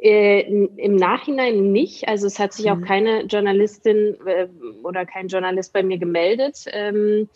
[0.01, 2.07] Äh, Im Nachhinein nicht.
[2.07, 2.71] Also es hat sich mhm.
[2.71, 4.47] auch keine Journalistin äh,
[4.81, 6.65] oder kein Journalist bei mir gemeldet.
[6.71, 7.29] Ähm,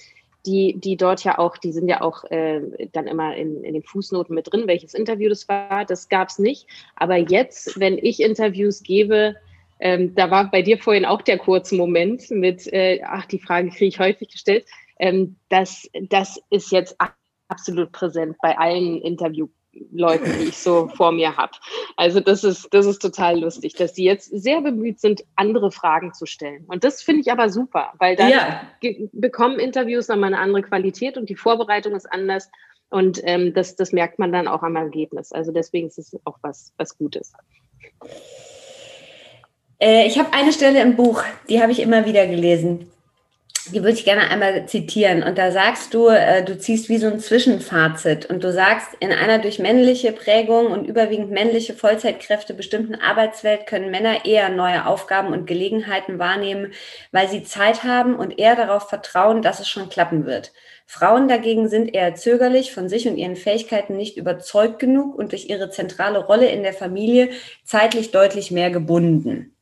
[0.48, 3.84] die, die dort ja auch, die sind ja auch äh, dann immer in, in den
[3.84, 5.86] Fußnoten mit drin, welches Interview das war.
[5.86, 6.68] Das gab es nicht.
[6.96, 9.36] Aber jetzt, wenn ich Interviews gebe,
[9.80, 13.70] ähm, da war bei dir vorhin auch der kurze Moment mit, äh, ach, die Frage
[13.70, 14.66] kriege ich häufig gestellt.
[15.00, 16.96] Ähm, das, das ist jetzt
[17.48, 19.50] absolut präsent bei allen Interviews.
[19.92, 21.54] Leuten, die ich so vor mir habe.
[21.96, 26.14] Also das ist, das ist total lustig, dass die jetzt sehr bemüht sind, andere Fragen
[26.14, 26.66] zu stellen.
[26.68, 28.62] Und das finde ich aber super, weil dann ja.
[29.12, 32.50] bekommen Interviews nochmal eine andere Qualität und die Vorbereitung ist anders.
[32.90, 35.32] Und ähm, das, das merkt man dann auch am Ergebnis.
[35.32, 37.34] Also deswegen ist es auch was, was Gutes.
[39.80, 42.92] Äh, ich habe eine Stelle im Buch, die habe ich immer wieder gelesen
[43.72, 45.24] die würde ich gerne einmal zitieren.
[45.24, 49.12] Und da sagst du, äh, du ziehst wie so ein Zwischenfazit und du sagst, in
[49.12, 55.34] einer durch männliche Prägung und überwiegend männliche Vollzeitkräfte bestimmten Arbeitswelt können Männer eher neue Aufgaben
[55.34, 56.74] und Gelegenheiten wahrnehmen,
[57.12, 60.52] weil sie Zeit haben und eher darauf vertrauen, dass es schon klappen wird.
[60.86, 65.50] Frauen dagegen sind eher zögerlich, von sich und ihren Fähigkeiten nicht überzeugt genug und durch
[65.50, 67.30] ihre zentrale Rolle in der Familie
[67.64, 69.55] zeitlich deutlich mehr gebunden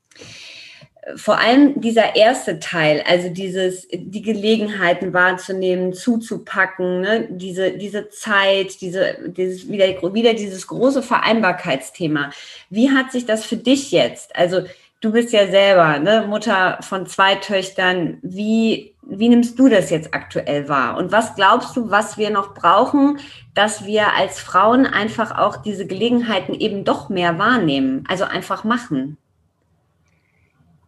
[1.16, 7.28] vor allem dieser erste Teil, also dieses, die Gelegenheiten wahrzunehmen, zuzupacken, ne?
[7.30, 12.32] diese, diese Zeit, diese, dieses, wieder, wieder dieses große Vereinbarkeitsthema.
[12.70, 14.36] Wie hat sich das für dich jetzt?
[14.36, 14.62] Also
[15.02, 18.20] du bist ja selber ne, Mutter von zwei Töchtern.
[18.22, 20.96] Wie, wie nimmst du das jetzt aktuell wahr?
[20.98, 23.20] Und was glaubst du, was wir noch brauchen,
[23.54, 28.06] dass wir als Frauen einfach auch diese Gelegenheiten eben doch mehr wahrnehmen?
[28.08, 29.18] Also einfach machen.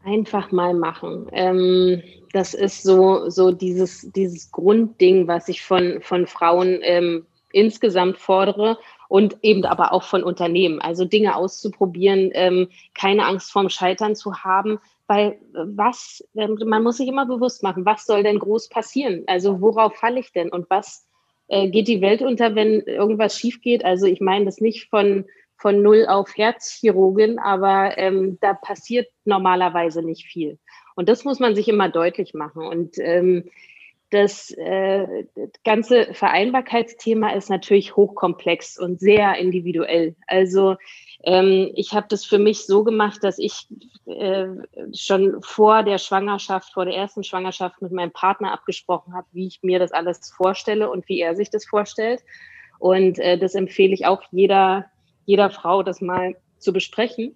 [0.05, 1.27] Einfach mal machen.
[1.31, 8.19] Ähm, das ist so, so dieses, dieses Grundding, was ich von, von Frauen ähm, insgesamt
[8.19, 8.77] fordere
[9.09, 10.79] und eben aber auch von Unternehmen.
[10.79, 16.97] Also Dinge auszuprobieren, ähm, keine Angst vorm Scheitern zu haben, weil was, ähm, man muss
[16.97, 19.23] sich immer bewusst machen, was soll denn groß passieren?
[19.25, 21.07] Also worauf falle ich denn und was
[21.47, 23.83] äh, geht die Welt unter, wenn irgendwas schief geht?
[23.83, 25.25] Also ich meine das nicht von
[25.57, 30.59] von null auf Herzchirurgin, aber ähm, da passiert normalerweise nicht viel.
[30.95, 32.65] Und das muss man sich immer deutlich machen.
[32.65, 33.49] Und ähm,
[34.11, 35.25] das äh,
[35.63, 40.15] ganze Vereinbarkeitsthema ist natürlich hochkomplex und sehr individuell.
[40.27, 40.75] Also
[41.23, 43.67] ähm, ich habe das für mich so gemacht, dass ich
[44.05, 44.47] äh,
[44.93, 49.63] schon vor der Schwangerschaft, vor der ersten Schwangerschaft mit meinem Partner abgesprochen habe, wie ich
[49.63, 52.23] mir das alles vorstelle und wie er sich das vorstellt.
[52.77, 54.85] Und äh, das empfehle ich auch jeder
[55.25, 57.35] jeder Frau das mal zu besprechen.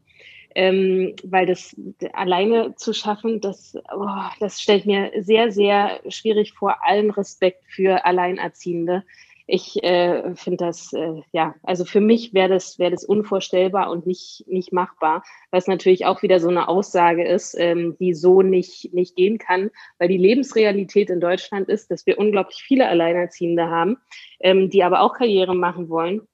[0.55, 1.75] Ähm, weil das
[2.13, 4.07] alleine zu schaffen, das, oh,
[4.39, 9.03] das stellt mir sehr, sehr schwierig vor, allen Respekt für Alleinerziehende.
[9.51, 14.05] Ich äh, finde das, äh, ja, also für mich wäre das, wäre das unvorstellbar und
[14.05, 18.93] nicht, nicht machbar, was natürlich auch wieder so eine Aussage ist, ähm, die so nicht,
[18.93, 23.97] nicht gehen kann, weil die Lebensrealität in Deutschland ist, dass wir unglaublich viele Alleinerziehende haben,
[24.39, 26.27] ähm, die aber auch Karriere machen wollen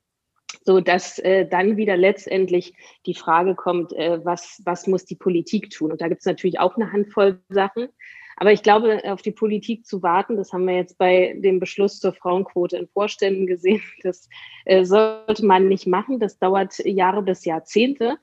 [0.63, 2.73] so dass äh, dann wieder letztendlich
[3.05, 5.91] die Frage kommt, äh, was, was muss die Politik tun?
[5.91, 7.89] Und da gibt es natürlich auch eine Handvoll Sachen.
[8.37, 11.99] Aber ich glaube, auf die Politik zu warten, das haben wir jetzt bei dem Beschluss
[11.99, 14.29] zur Frauenquote in Vorständen gesehen, das
[14.65, 16.19] äh, sollte man nicht machen.
[16.19, 18.17] Das dauert Jahre bis Jahrzehnte.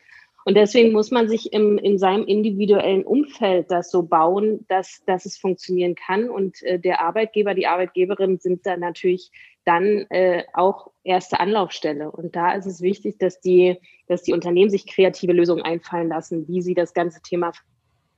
[0.44, 5.24] Und deswegen muss man sich im, in seinem individuellen Umfeld das so bauen, dass, dass
[5.24, 6.28] es funktionieren kann.
[6.28, 9.30] Und äh, der Arbeitgeber, die Arbeitgeberin sind da natürlich
[9.64, 12.10] dann äh, auch erste Anlaufstelle.
[12.10, 16.46] Und da ist es wichtig, dass die, dass die Unternehmen sich kreative Lösungen einfallen lassen,
[16.48, 17.52] wie sie das ganze Thema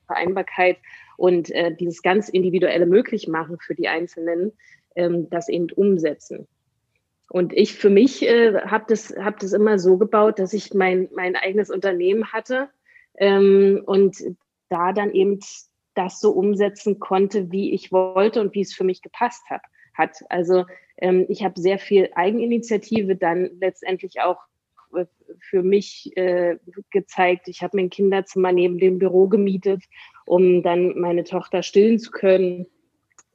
[0.06, 0.78] Vereinbarkeit
[1.16, 4.52] und äh, dieses ganz individuelle möglich machen für die Einzelnen,
[4.96, 6.46] ähm, das eben umsetzen.
[7.30, 11.08] Und ich für mich äh, habe das, hab das immer so gebaut, dass ich mein,
[11.14, 12.68] mein eigenes Unternehmen hatte
[13.16, 14.22] ähm, und
[14.68, 15.40] da dann eben
[15.94, 19.62] das so umsetzen konnte, wie ich wollte und wie es für mich gepasst hat.
[19.94, 20.18] Hat.
[20.28, 20.64] Also
[20.98, 24.38] ähm, ich habe sehr viel Eigeninitiative dann letztendlich auch
[24.94, 25.07] äh,
[25.40, 26.57] für mich äh,
[26.90, 27.48] gezeigt.
[27.48, 29.83] Ich habe mir ein Kinderzimmer neben dem Büro gemietet,
[30.26, 32.66] um dann meine Tochter stillen zu können.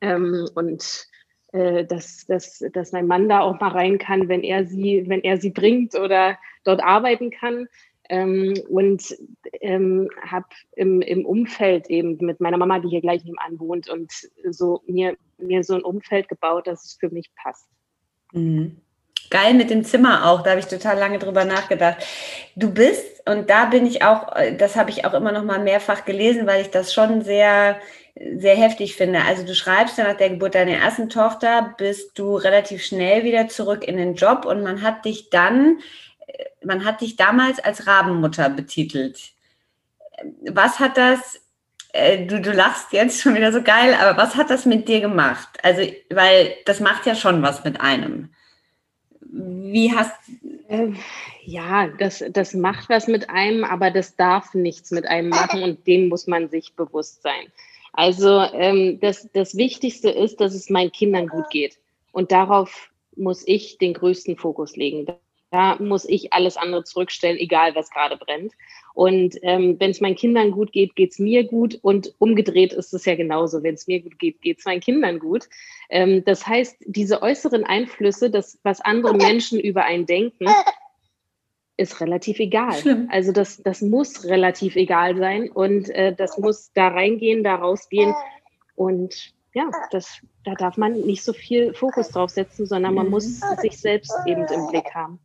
[0.02, 1.08] Ähm, und
[1.52, 5.22] äh, dass, dass, dass mein Mann da auch mal rein kann, wenn er sie, wenn
[5.22, 7.67] er sie bringt oder dort arbeiten kann.
[8.10, 9.15] Ähm, und
[9.62, 14.12] ähm, habe im, im Umfeld eben mit meiner Mama, die hier gleich nebenan wohnt, und
[14.50, 17.67] so mir, mir so ein Umfeld gebaut, dass es für mich passt.
[18.34, 18.78] Mhm.
[19.30, 21.98] Geil mit dem Zimmer auch, da habe ich total lange drüber nachgedacht.
[22.56, 26.04] Du bist, und da bin ich auch, das habe ich auch immer noch mal mehrfach
[26.04, 27.80] gelesen, weil ich das schon sehr,
[28.15, 29.22] sehr heftig finde.
[29.22, 33.48] Also du schreibst ja nach der Geburt deiner ersten Tochter, bist du relativ schnell wieder
[33.50, 35.78] zurück in den Job und man hat dich dann
[36.63, 39.32] man hat dich damals als Rabenmutter betitelt.
[40.52, 41.42] Was hat das,
[41.94, 45.02] äh, du, du lachst jetzt schon wieder so geil, aber was hat das mit dir
[45.02, 45.48] gemacht?
[45.63, 48.30] Also, weil das macht ja schon was mit einem.
[49.22, 50.13] Wie hast
[50.68, 50.94] äh,
[51.44, 55.88] ja, das, das macht was mit einem, aber das darf nichts mit einem machen und
[55.88, 57.52] dem muss man sich bewusst sein.
[57.94, 61.80] Also ähm, das, das Wichtigste ist, dass es meinen Kindern gut geht.
[62.12, 65.08] Und darauf muss ich den größten Fokus legen.
[65.51, 68.53] Da muss ich alles andere zurückstellen, egal was gerade brennt.
[68.93, 71.79] Und ähm, wenn es meinen Kindern gut geht, geht es mir gut.
[71.81, 73.63] Und umgedreht ist es ja genauso.
[73.63, 75.49] Wenn es mir gut geht, geht es meinen Kindern gut.
[75.89, 80.47] Ähm, das heißt, diese äußeren Einflüsse, das, was andere Menschen über einen denken,
[81.77, 82.73] ist relativ egal.
[82.73, 83.07] Schlimm.
[83.09, 88.13] Also das, das muss relativ egal sein und äh, das muss da reingehen, da rausgehen.
[88.75, 93.39] Und ja, das, da darf man nicht so viel Fokus drauf setzen, sondern man muss
[93.62, 95.19] sich selbst eben im Blick haben.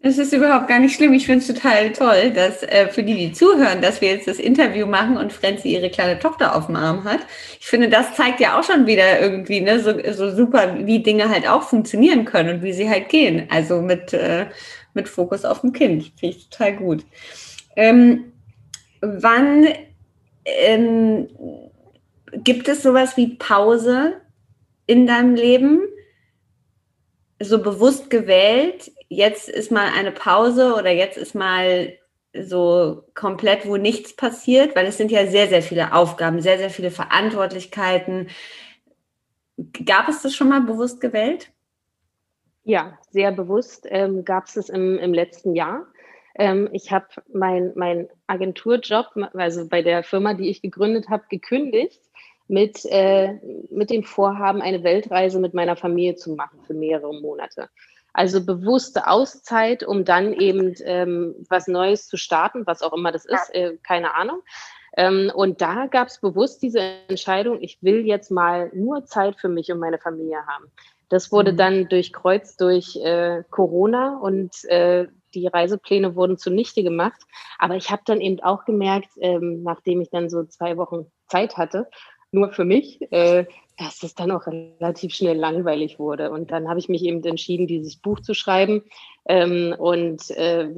[0.00, 1.12] Es ist überhaupt gar nicht schlimm.
[1.12, 4.38] Ich finde es total toll, dass äh, für die, die zuhören, dass wir jetzt das
[4.38, 7.20] Interview machen und Frenzi ihre kleine Tochter auf dem Arm hat.
[7.58, 11.28] Ich finde, das zeigt ja auch schon wieder irgendwie ne, so, so super, wie Dinge
[11.28, 13.48] halt auch funktionieren können und wie sie halt gehen.
[13.50, 14.46] Also mit, äh,
[14.94, 16.12] mit Fokus auf dem Kind.
[16.16, 17.04] Finde ich total gut.
[17.74, 18.32] Ähm,
[19.00, 19.66] wann
[20.44, 21.28] ähm,
[22.44, 24.20] gibt es sowas wie Pause
[24.86, 25.80] in deinem Leben?
[27.40, 31.92] So bewusst gewählt, jetzt ist mal eine Pause oder jetzt ist mal
[32.34, 36.70] so komplett, wo nichts passiert, weil es sind ja sehr, sehr viele Aufgaben, sehr, sehr
[36.70, 38.28] viele Verantwortlichkeiten.
[39.86, 41.50] Gab es das schon mal bewusst gewählt?
[42.64, 45.86] Ja, sehr bewusst ähm, gab es es im, im letzten Jahr.
[46.34, 52.00] Ähm, ich habe meinen mein Agenturjob, also bei der Firma, die ich gegründet habe, gekündigt
[52.48, 53.34] mit, äh,
[53.70, 57.68] mit dem Vorhaben, eine Weltreise mit meiner Familie zu machen für mehrere Monate.
[58.12, 63.26] Also bewusste Auszeit, um dann eben ähm, was Neues zu starten, was auch immer das
[63.26, 64.40] ist, äh, keine Ahnung.
[64.96, 69.48] Ähm, und da gab es bewusst diese Entscheidung, ich will jetzt mal nur Zeit für
[69.48, 70.64] mich und meine Familie haben.
[71.10, 71.56] Das wurde mhm.
[71.56, 77.20] dann durchkreuzt durch äh, Corona und äh, die Reisepläne wurden zunichte gemacht.
[77.58, 81.56] Aber ich habe dann eben auch gemerkt, ähm, nachdem ich dann so zwei Wochen Zeit
[81.56, 81.88] hatte,
[82.32, 83.46] nur für mich, äh,
[83.78, 86.30] dass es dann auch relativ schnell langweilig wurde.
[86.30, 88.82] Und dann habe ich mich eben entschieden, dieses Buch zu schreiben.
[89.26, 90.68] Ähm, und äh,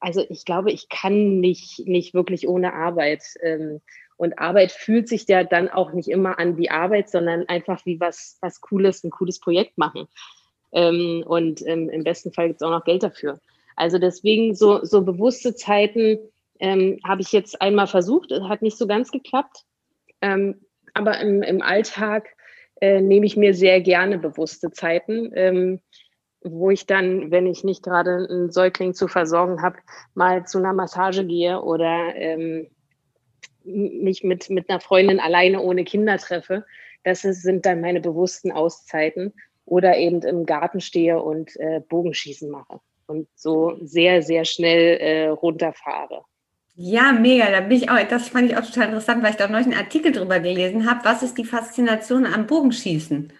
[0.00, 3.22] also ich glaube, ich kann nicht, nicht wirklich ohne Arbeit.
[3.42, 3.80] Ähm,
[4.16, 8.00] und Arbeit fühlt sich ja dann auch nicht immer an wie Arbeit, sondern einfach wie
[8.00, 10.08] was, was Cooles, ein cooles Projekt machen.
[10.72, 13.40] Ähm, und ähm, im besten Fall gibt es auch noch Geld dafür.
[13.76, 16.18] Also deswegen so, so bewusste Zeiten
[16.58, 19.64] ähm, habe ich jetzt einmal versucht, hat nicht so ganz geklappt.
[20.20, 20.56] Ähm,
[20.98, 22.28] aber im, im Alltag
[22.80, 25.80] äh, nehme ich mir sehr gerne bewusste Zeiten, ähm,
[26.42, 29.78] wo ich dann, wenn ich nicht gerade einen Säugling zu versorgen habe,
[30.14, 32.68] mal zu einer Massage gehe oder ähm,
[33.64, 36.64] mich mit, mit einer Freundin alleine ohne Kinder treffe.
[37.04, 39.34] Das ist, sind dann meine bewussten Auszeiten
[39.64, 45.28] oder eben im Garten stehe und äh, Bogenschießen mache und so sehr, sehr schnell äh,
[45.28, 46.24] runterfahre.
[46.80, 47.50] Ja, mega.
[47.50, 49.76] Da bin ich auch, das fand ich auch total interessant, weil ich da neulich einen
[49.76, 51.04] Artikel drüber gelesen habe.
[51.04, 53.32] Was ist die Faszination am Bogenschießen?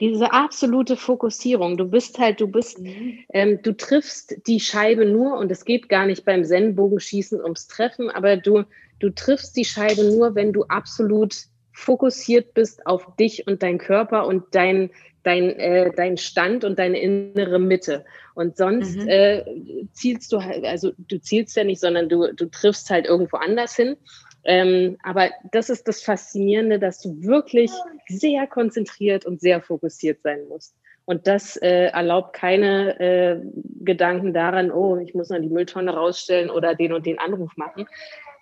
[0.00, 1.76] Diese absolute Fokussierung.
[1.76, 3.20] Du bist halt, du bist, mhm.
[3.32, 8.10] ähm, du triffst die Scheibe nur und es geht gar nicht beim Zen-Bogenschießen ums Treffen,
[8.10, 8.64] aber du,
[8.98, 11.36] du triffst die Scheibe nur, wenn du absolut
[11.72, 14.90] fokussiert bist auf dich und dein Körper und dein,
[15.22, 18.04] dein, äh, dein Stand und deine innere Mitte.
[18.40, 19.06] Und sonst mhm.
[19.06, 19.44] äh,
[19.92, 23.76] zielst du halt, also du zielst ja nicht, sondern du, du triffst halt irgendwo anders
[23.76, 23.98] hin.
[24.44, 27.70] Ähm, aber das ist das Faszinierende, dass du wirklich
[28.08, 30.74] sehr konzentriert und sehr fokussiert sein musst.
[31.04, 33.42] Und das äh, erlaubt keine äh,
[33.84, 37.86] Gedanken daran, oh, ich muss noch die Mülltonne rausstellen oder den und den Anruf machen,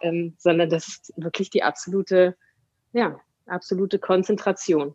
[0.00, 2.36] ähm, sondern das ist wirklich die absolute,
[2.92, 4.94] ja, absolute Konzentration.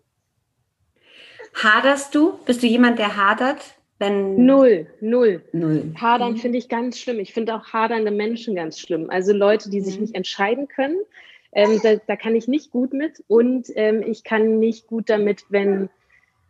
[1.62, 2.40] Haderst du?
[2.46, 3.76] Bist du jemand, der hadert?
[4.04, 5.42] Wenn null, null.
[5.54, 5.94] null.
[6.00, 6.38] Hadern mhm.
[6.38, 7.20] finde ich ganz schlimm.
[7.20, 9.10] Ich finde auch hadernde Menschen ganz schlimm.
[9.10, 10.02] Also Leute, die sich mhm.
[10.02, 10.98] nicht entscheiden können,
[11.54, 13.24] ähm, da, da, kann ich nicht gut mit.
[13.28, 15.90] Und ähm, ich kann nicht gut damit, wenn,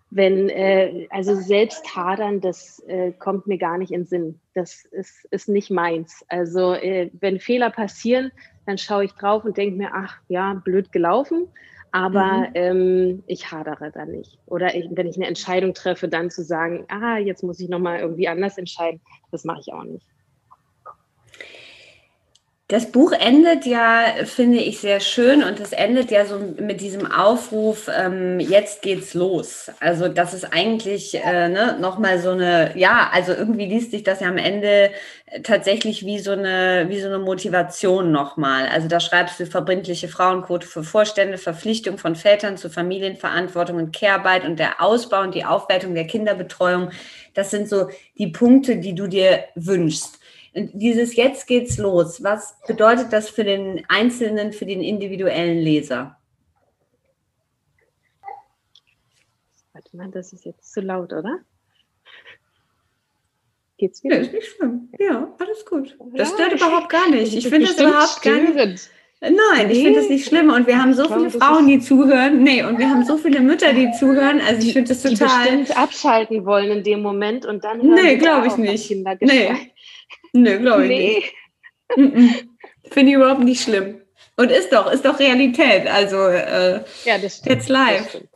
[0.10, 4.40] wenn äh, also selbst hadern, das äh, kommt mir gar nicht in Sinn.
[4.54, 6.26] Das ist, ist nicht meins.
[6.30, 8.32] Also äh, wenn Fehler passieren,
[8.66, 11.48] dann schaue ich drauf und denke mir, ach ja, blöd gelaufen.
[11.94, 12.52] Aber mhm.
[12.56, 14.40] ähm, ich hadere da nicht.
[14.48, 18.00] Oder ich, wenn ich eine Entscheidung treffe, dann zu sagen, ah, jetzt muss ich nochmal
[18.00, 19.00] irgendwie anders entscheiden,
[19.32, 20.04] das mache ich auch nicht.
[22.74, 27.06] Das Buch endet ja, finde ich, sehr schön und es endet ja so mit diesem
[27.06, 29.70] Aufruf, ähm, jetzt geht's los.
[29.80, 34.22] Also das ist eigentlich äh, ne, nochmal so eine, ja, also irgendwie liest sich das
[34.22, 34.90] ja am Ende
[35.44, 38.68] tatsächlich wie so eine, wie so eine Motivation nochmal.
[38.68, 44.46] Also da schreibst du verbindliche Frauenquote für Vorstände, Verpflichtung von Vätern zur Familienverantwortung und Care-Arbeit
[44.46, 46.90] und der Ausbau und die Aufwertung der Kinderbetreuung.
[47.36, 50.23] Das sind so die Punkte, die du dir wünschst.
[50.56, 52.24] Dieses Jetzt geht's los.
[52.24, 56.18] Was bedeutet das für den Einzelnen, für den individuellen Leser?
[59.74, 61.40] Warte mal, das ist jetzt zu laut, oder?
[63.78, 64.18] Geht's wieder?
[64.18, 64.90] Ja, ist nicht schlimm.
[65.00, 65.98] Ja, alles gut.
[66.14, 67.34] Das ja, stört überhaupt gar nicht.
[67.36, 68.90] Ich finde das überhaupt gar nicht.
[69.20, 70.52] Nein, ich finde das nicht schlimm.
[70.52, 72.44] Und wir haben so viele Frauen, die zuhören.
[72.44, 74.42] Nee, und wir haben so viele Mütter, die zuhören.
[74.42, 75.50] Also ich finde das total.
[75.50, 77.80] Die bestimmt abschalten wollen in dem Moment und dann.
[77.80, 78.92] Nee, glaube ich nicht.
[79.22, 79.73] Nee.
[80.34, 81.24] Nö, glaube ich nee.
[81.96, 82.48] nicht.
[82.92, 84.02] Finde ich überhaupt nicht schlimm.
[84.36, 85.88] Und ist doch, ist doch Realität.
[85.88, 87.56] Also äh, ja, das stimmt.
[87.56, 88.02] Jetzt live.
[88.02, 88.30] Das stimmt.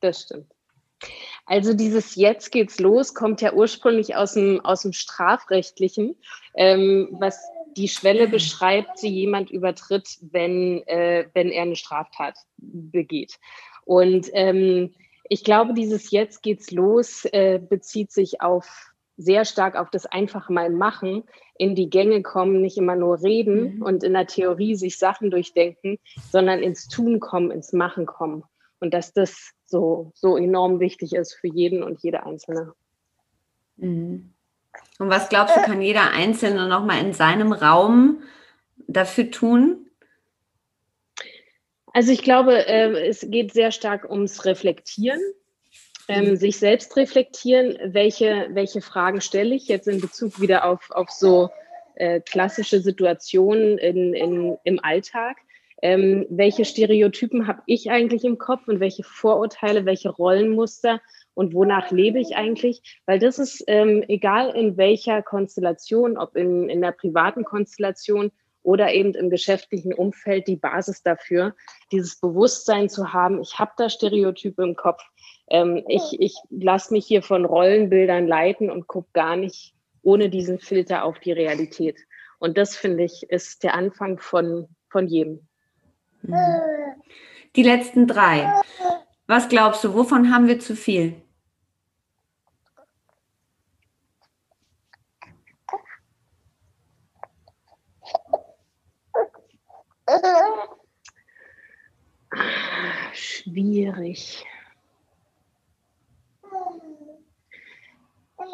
[0.00, 0.52] das stimmt.
[1.46, 6.14] Also dieses Jetzt geht's los kommt ja ursprünglich aus dem, aus dem Strafrechtlichen,
[6.54, 7.42] ähm, was
[7.76, 13.38] die Schwelle beschreibt, die jemand übertritt, wenn, äh, wenn er eine Straftat begeht.
[13.84, 14.94] Und ähm,
[15.24, 20.48] ich glaube, dieses Jetzt geht's los äh, bezieht sich auf sehr stark auf das einfach
[20.48, 21.24] mal machen,
[21.58, 23.82] in die Gänge kommen, nicht immer nur reden mhm.
[23.82, 25.98] und in der Theorie sich Sachen durchdenken,
[26.30, 28.44] sondern ins Tun kommen, ins Machen kommen.
[28.80, 32.72] Und dass das so, so enorm wichtig ist für jeden und jede Einzelne.
[33.76, 34.32] Mhm.
[35.00, 38.22] Und was glaubst du, kann jeder Einzelne nochmal in seinem Raum
[38.86, 39.90] dafür tun?
[41.92, 45.20] Also ich glaube, äh, es geht sehr stark ums Reflektieren
[46.08, 51.10] ähm, sich selbst reflektieren, welche, welche Fragen stelle ich jetzt in Bezug wieder auf, auf
[51.10, 51.50] so
[51.94, 55.36] äh, klassische Situationen in, in, im Alltag.
[55.80, 61.00] Ähm, welche Stereotypen habe ich eigentlich im Kopf und welche Vorurteile, welche Rollenmuster
[61.34, 63.00] und wonach lebe ich eigentlich?
[63.06, 68.32] Weil das ist ähm, egal in welcher Konstellation, ob in, in der privaten Konstellation
[68.68, 71.54] oder eben im geschäftlichen Umfeld die Basis dafür,
[71.90, 75.00] dieses Bewusstsein zu haben, ich habe da Stereotype im Kopf,
[75.48, 80.58] ähm, ich ich lasse mich hier von Rollenbildern leiten und gucke gar nicht ohne diesen
[80.58, 81.96] Filter auf die Realität.
[82.40, 85.48] Und das, finde ich, ist der Anfang von, von jedem.
[87.56, 88.52] Die letzten drei.
[89.26, 91.14] Was glaubst du, wovon haben wir zu viel?
[103.48, 104.44] Schwierig.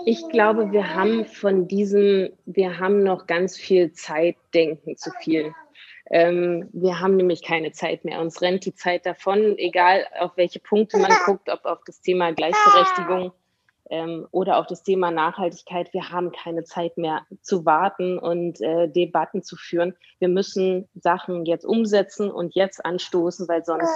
[0.07, 5.53] Ich glaube, wir haben von diesem, wir haben noch ganz viel Zeitdenken zu viel.
[6.11, 8.21] Ähm, wir haben nämlich keine Zeit mehr.
[8.21, 12.33] Uns rennt die Zeit davon, egal auf welche Punkte man guckt, ob auf das Thema
[12.33, 13.33] Gleichberechtigung
[13.91, 15.93] ähm, oder auf das Thema Nachhaltigkeit.
[15.93, 19.97] Wir haben keine Zeit mehr zu warten und äh, Debatten zu führen.
[20.19, 23.89] Wir müssen Sachen jetzt umsetzen und jetzt anstoßen, weil sonst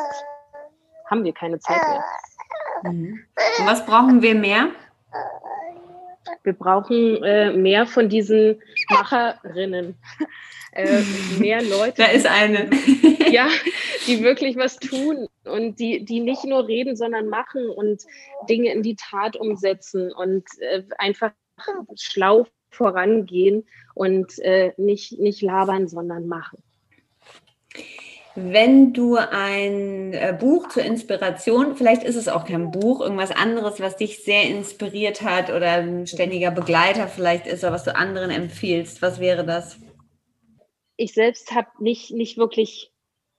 [1.10, 2.92] haben wir keine Zeit mehr.
[2.92, 3.24] Mhm.
[3.58, 4.68] Und was brauchen wir mehr?
[6.42, 9.96] Wir brauchen äh, mehr von diesen Macherinnen.
[10.72, 11.02] Äh,
[11.38, 11.94] mehr Leute.
[11.96, 12.70] Da ist eine.
[13.30, 13.48] ja,
[14.06, 18.02] die wirklich was tun und die, die nicht nur reden, sondern machen und
[18.48, 21.32] Dinge in die Tat umsetzen und äh, einfach
[21.96, 26.62] schlau vorangehen und äh, nicht, nicht labern, sondern machen.
[28.34, 33.80] Wenn du ein äh, Buch zur Inspiration, vielleicht ist es auch kein Buch, irgendwas anderes,
[33.80, 38.30] was dich sehr inspiriert hat oder ein ständiger Begleiter vielleicht ist oder was du anderen
[38.30, 39.80] empfiehlst, was wäre das?
[40.96, 42.92] Ich selbst habe nicht, nicht wirklich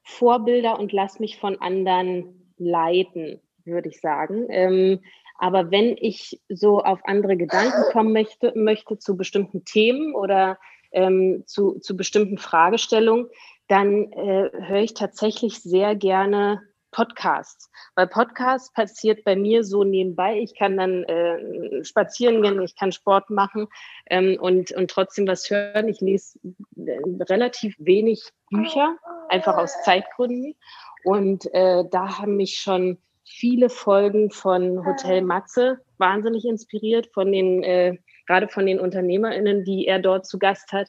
[0.04, 4.48] Vorbilder und lass mich von anderen leiten, würde ich sagen.
[4.50, 5.00] Ähm,
[5.38, 10.60] aber wenn ich so auf andere Gedanken kommen möchte, möchte zu bestimmten Themen oder
[10.92, 13.30] ähm, zu, zu bestimmten Fragestellungen,
[13.70, 16.62] dann äh, höre ich tatsächlich sehr gerne
[16.92, 17.70] Podcasts.
[17.96, 20.40] Weil Podcasts passiert bei mir so nebenbei.
[20.40, 23.68] Ich kann dann äh, spazieren gehen, ich kann Sport machen
[24.10, 25.88] ähm, und, und trotzdem was hören.
[25.88, 26.40] Ich lese
[26.78, 27.00] äh,
[27.30, 28.98] relativ wenig Bücher,
[29.30, 30.56] einfach aus Zeitgründen.
[31.04, 37.64] Und äh, da haben mich schon viele Folgen von Hotel Matze wahnsinnig inspiriert, von den,
[37.64, 40.88] äh, gerade von den UnternehmerInnen, die er dort zu Gast hat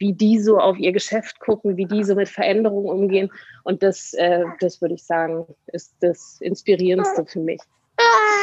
[0.00, 3.30] wie die so auf ihr Geschäft gucken, wie die so mit Veränderungen umgehen.
[3.62, 7.60] Und das, äh, das würde ich sagen, ist das Inspirierendste für mich.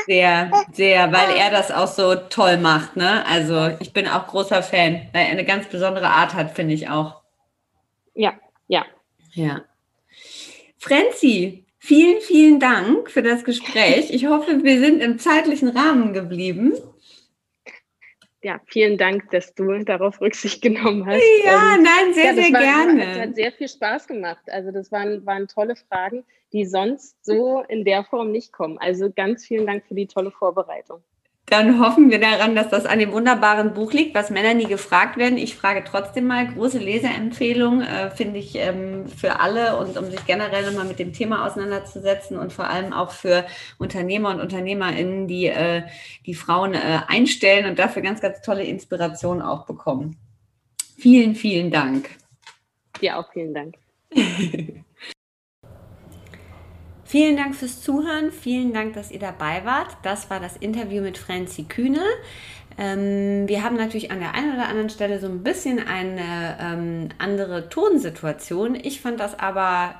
[0.05, 2.95] Sehr, sehr, weil er das auch so toll macht.
[2.95, 3.25] Ne?
[3.25, 6.89] Also ich bin auch großer Fan, weil er eine ganz besondere Art hat, finde ich
[6.89, 7.21] auch.
[8.13, 8.33] Ja,
[8.67, 8.85] ja.
[9.33, 9.63] Ja.
[10.77, 14.11] Frenzi, vielen, vielen Dank für das Gespräch.
[14.11, 16.73] Ich hoffe, wir sind im zeitlichen Rahmen geblieben.
[18.43, 21.23] Ja, vielen Dank, dass du darauf Rücksicht genommen hast.
[21.43, 23.11] Ja, ähm, nein, sehr, ja, sehr war, gerne.
[23.11, 24.43] Es hat sehr viel Spaß gemacht.
[24.47, 26.23] Also das waren, waren tolle Fragen,
[26.53, 28.77] die sonst so in der Form nicht kommen.
[28.77, 31.01] Also ganz vielen Dank für die tolle Vorbereitung.
[31.49, 35.15] Dann hoffen wir daran, dass das an dem wunderbaren Buch liegt, was Männer nie gefragt
[35.15, 35.37] werden.
[35.37, 40.25] Ich frage trotzdem mal, große Leseempfehlung äh, finde ich ähm, für alle und um sich
[40.25, 43.45] generell nochmal mit dem Thema auseinanderzusetzen und vor allem auch für
[43.77, 45.83] Unternehmer und Unternehmerinnen, die äh,
[46.25, 50.17] die Frauen äh, einstellen und dafür ganz, ganz tolle Inspiration auch bekommen.
[50.97, 52.09] Vielen, vielen Dank.
[52.99, 53.75] Dir auch vielen Dank.
[57.07, 58.33] Vielen Dank fürs Zuhören.
[58.33, 59.95] Vielen Dank, dass ihr dabei wart.
[60.03, 62.01] Das war das Interview mit Franzi Kühne.
[62.77, 67.09] Ähm, wir haben natürlich an der einen oder anderen Stelle so ein bisschen eine ähm,
[67.17, 68.75] andere Tonsituation.
[68.75, 69.95] Ich fand das aber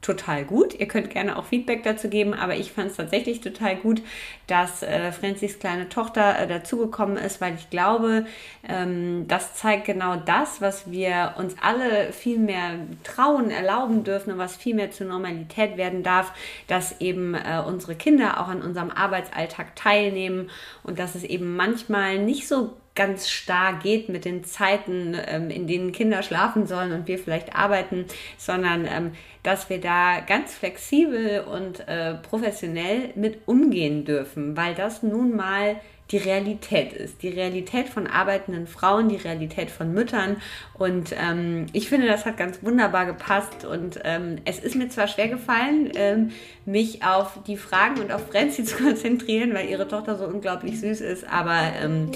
[0.00, 0.78] total gut.
[0.78, 4.00] Ihr könnt gerne auch Feedback dazu geben, aber ich fand es tatsächlich total gut,
[4.46, 8.24] dass äh, Franzis kleine Tochter äh, dazugekommen ist, weil ich glaube,
[8.68, 14.38] ähm, das zeigt genau das, was wir uns alle viel mehr trauen, erlauben dürfen und
[14.38, 16.32] was viel mehr zur Normalität werden darf,
[16.68, 20.48] dass eben äh, unsere Kinder auch an unserem Arbeitsalltag teilnehmen
[20.84, 25.68] und dass es eben manchmal nicht so ganz starr geht mit den Zeiten, ähm, in
[25.68, 29.12] denen Kinder schlafen sollen und wir vielleicht arbeiten, sondern ähm,
[29.44, 35.76] dass wir da ganz flexibel und äh, professionell mit umgehen dürfen, weil das nun mal
[36.10, 37.22] die Realität ist.
[37.22, 40.36] Die Realität von arbeitenden Frauen, die Realität von Müttern.
[40.74, 43.64] Und ähm, ich finde, das hat ganz wunderbar gepasst.
[43.64, 46.30] Und ähm, es ist mir zwar schwer gefallen, ähm,
[46.64, 51.00] mich auf die Fragen und auf Frenzy zu konzentrieren, weil ihre Tochter so unglaublich süß
[51.00, 52.10] ist, aber ähm,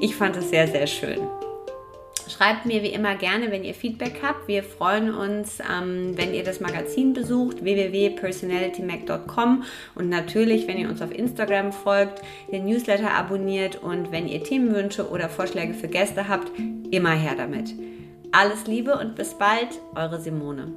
[0.00, 1.20] ich fand es sehr, sehr schön.
[2.28, 4.48] Schreibt mir wie immer gerne, wenn ihr Feedback habt.
[4.48, 9.62] Wir freuen uns, ähm, wenn ihr das Magazin besucht, www.personalitymac.com
[9.94, 15.08] und natürlich, wenn ihr uns auf Instagram folgt, den Newsletter abonniert und wenn ihr Themenwünsche
[15.08, 16.50] oder Vorschläge für Gäste habt,
[16.90, 17.72] immer her damit.
[18.32, 20.72] Alles Liebe und bis bald, eure Simone.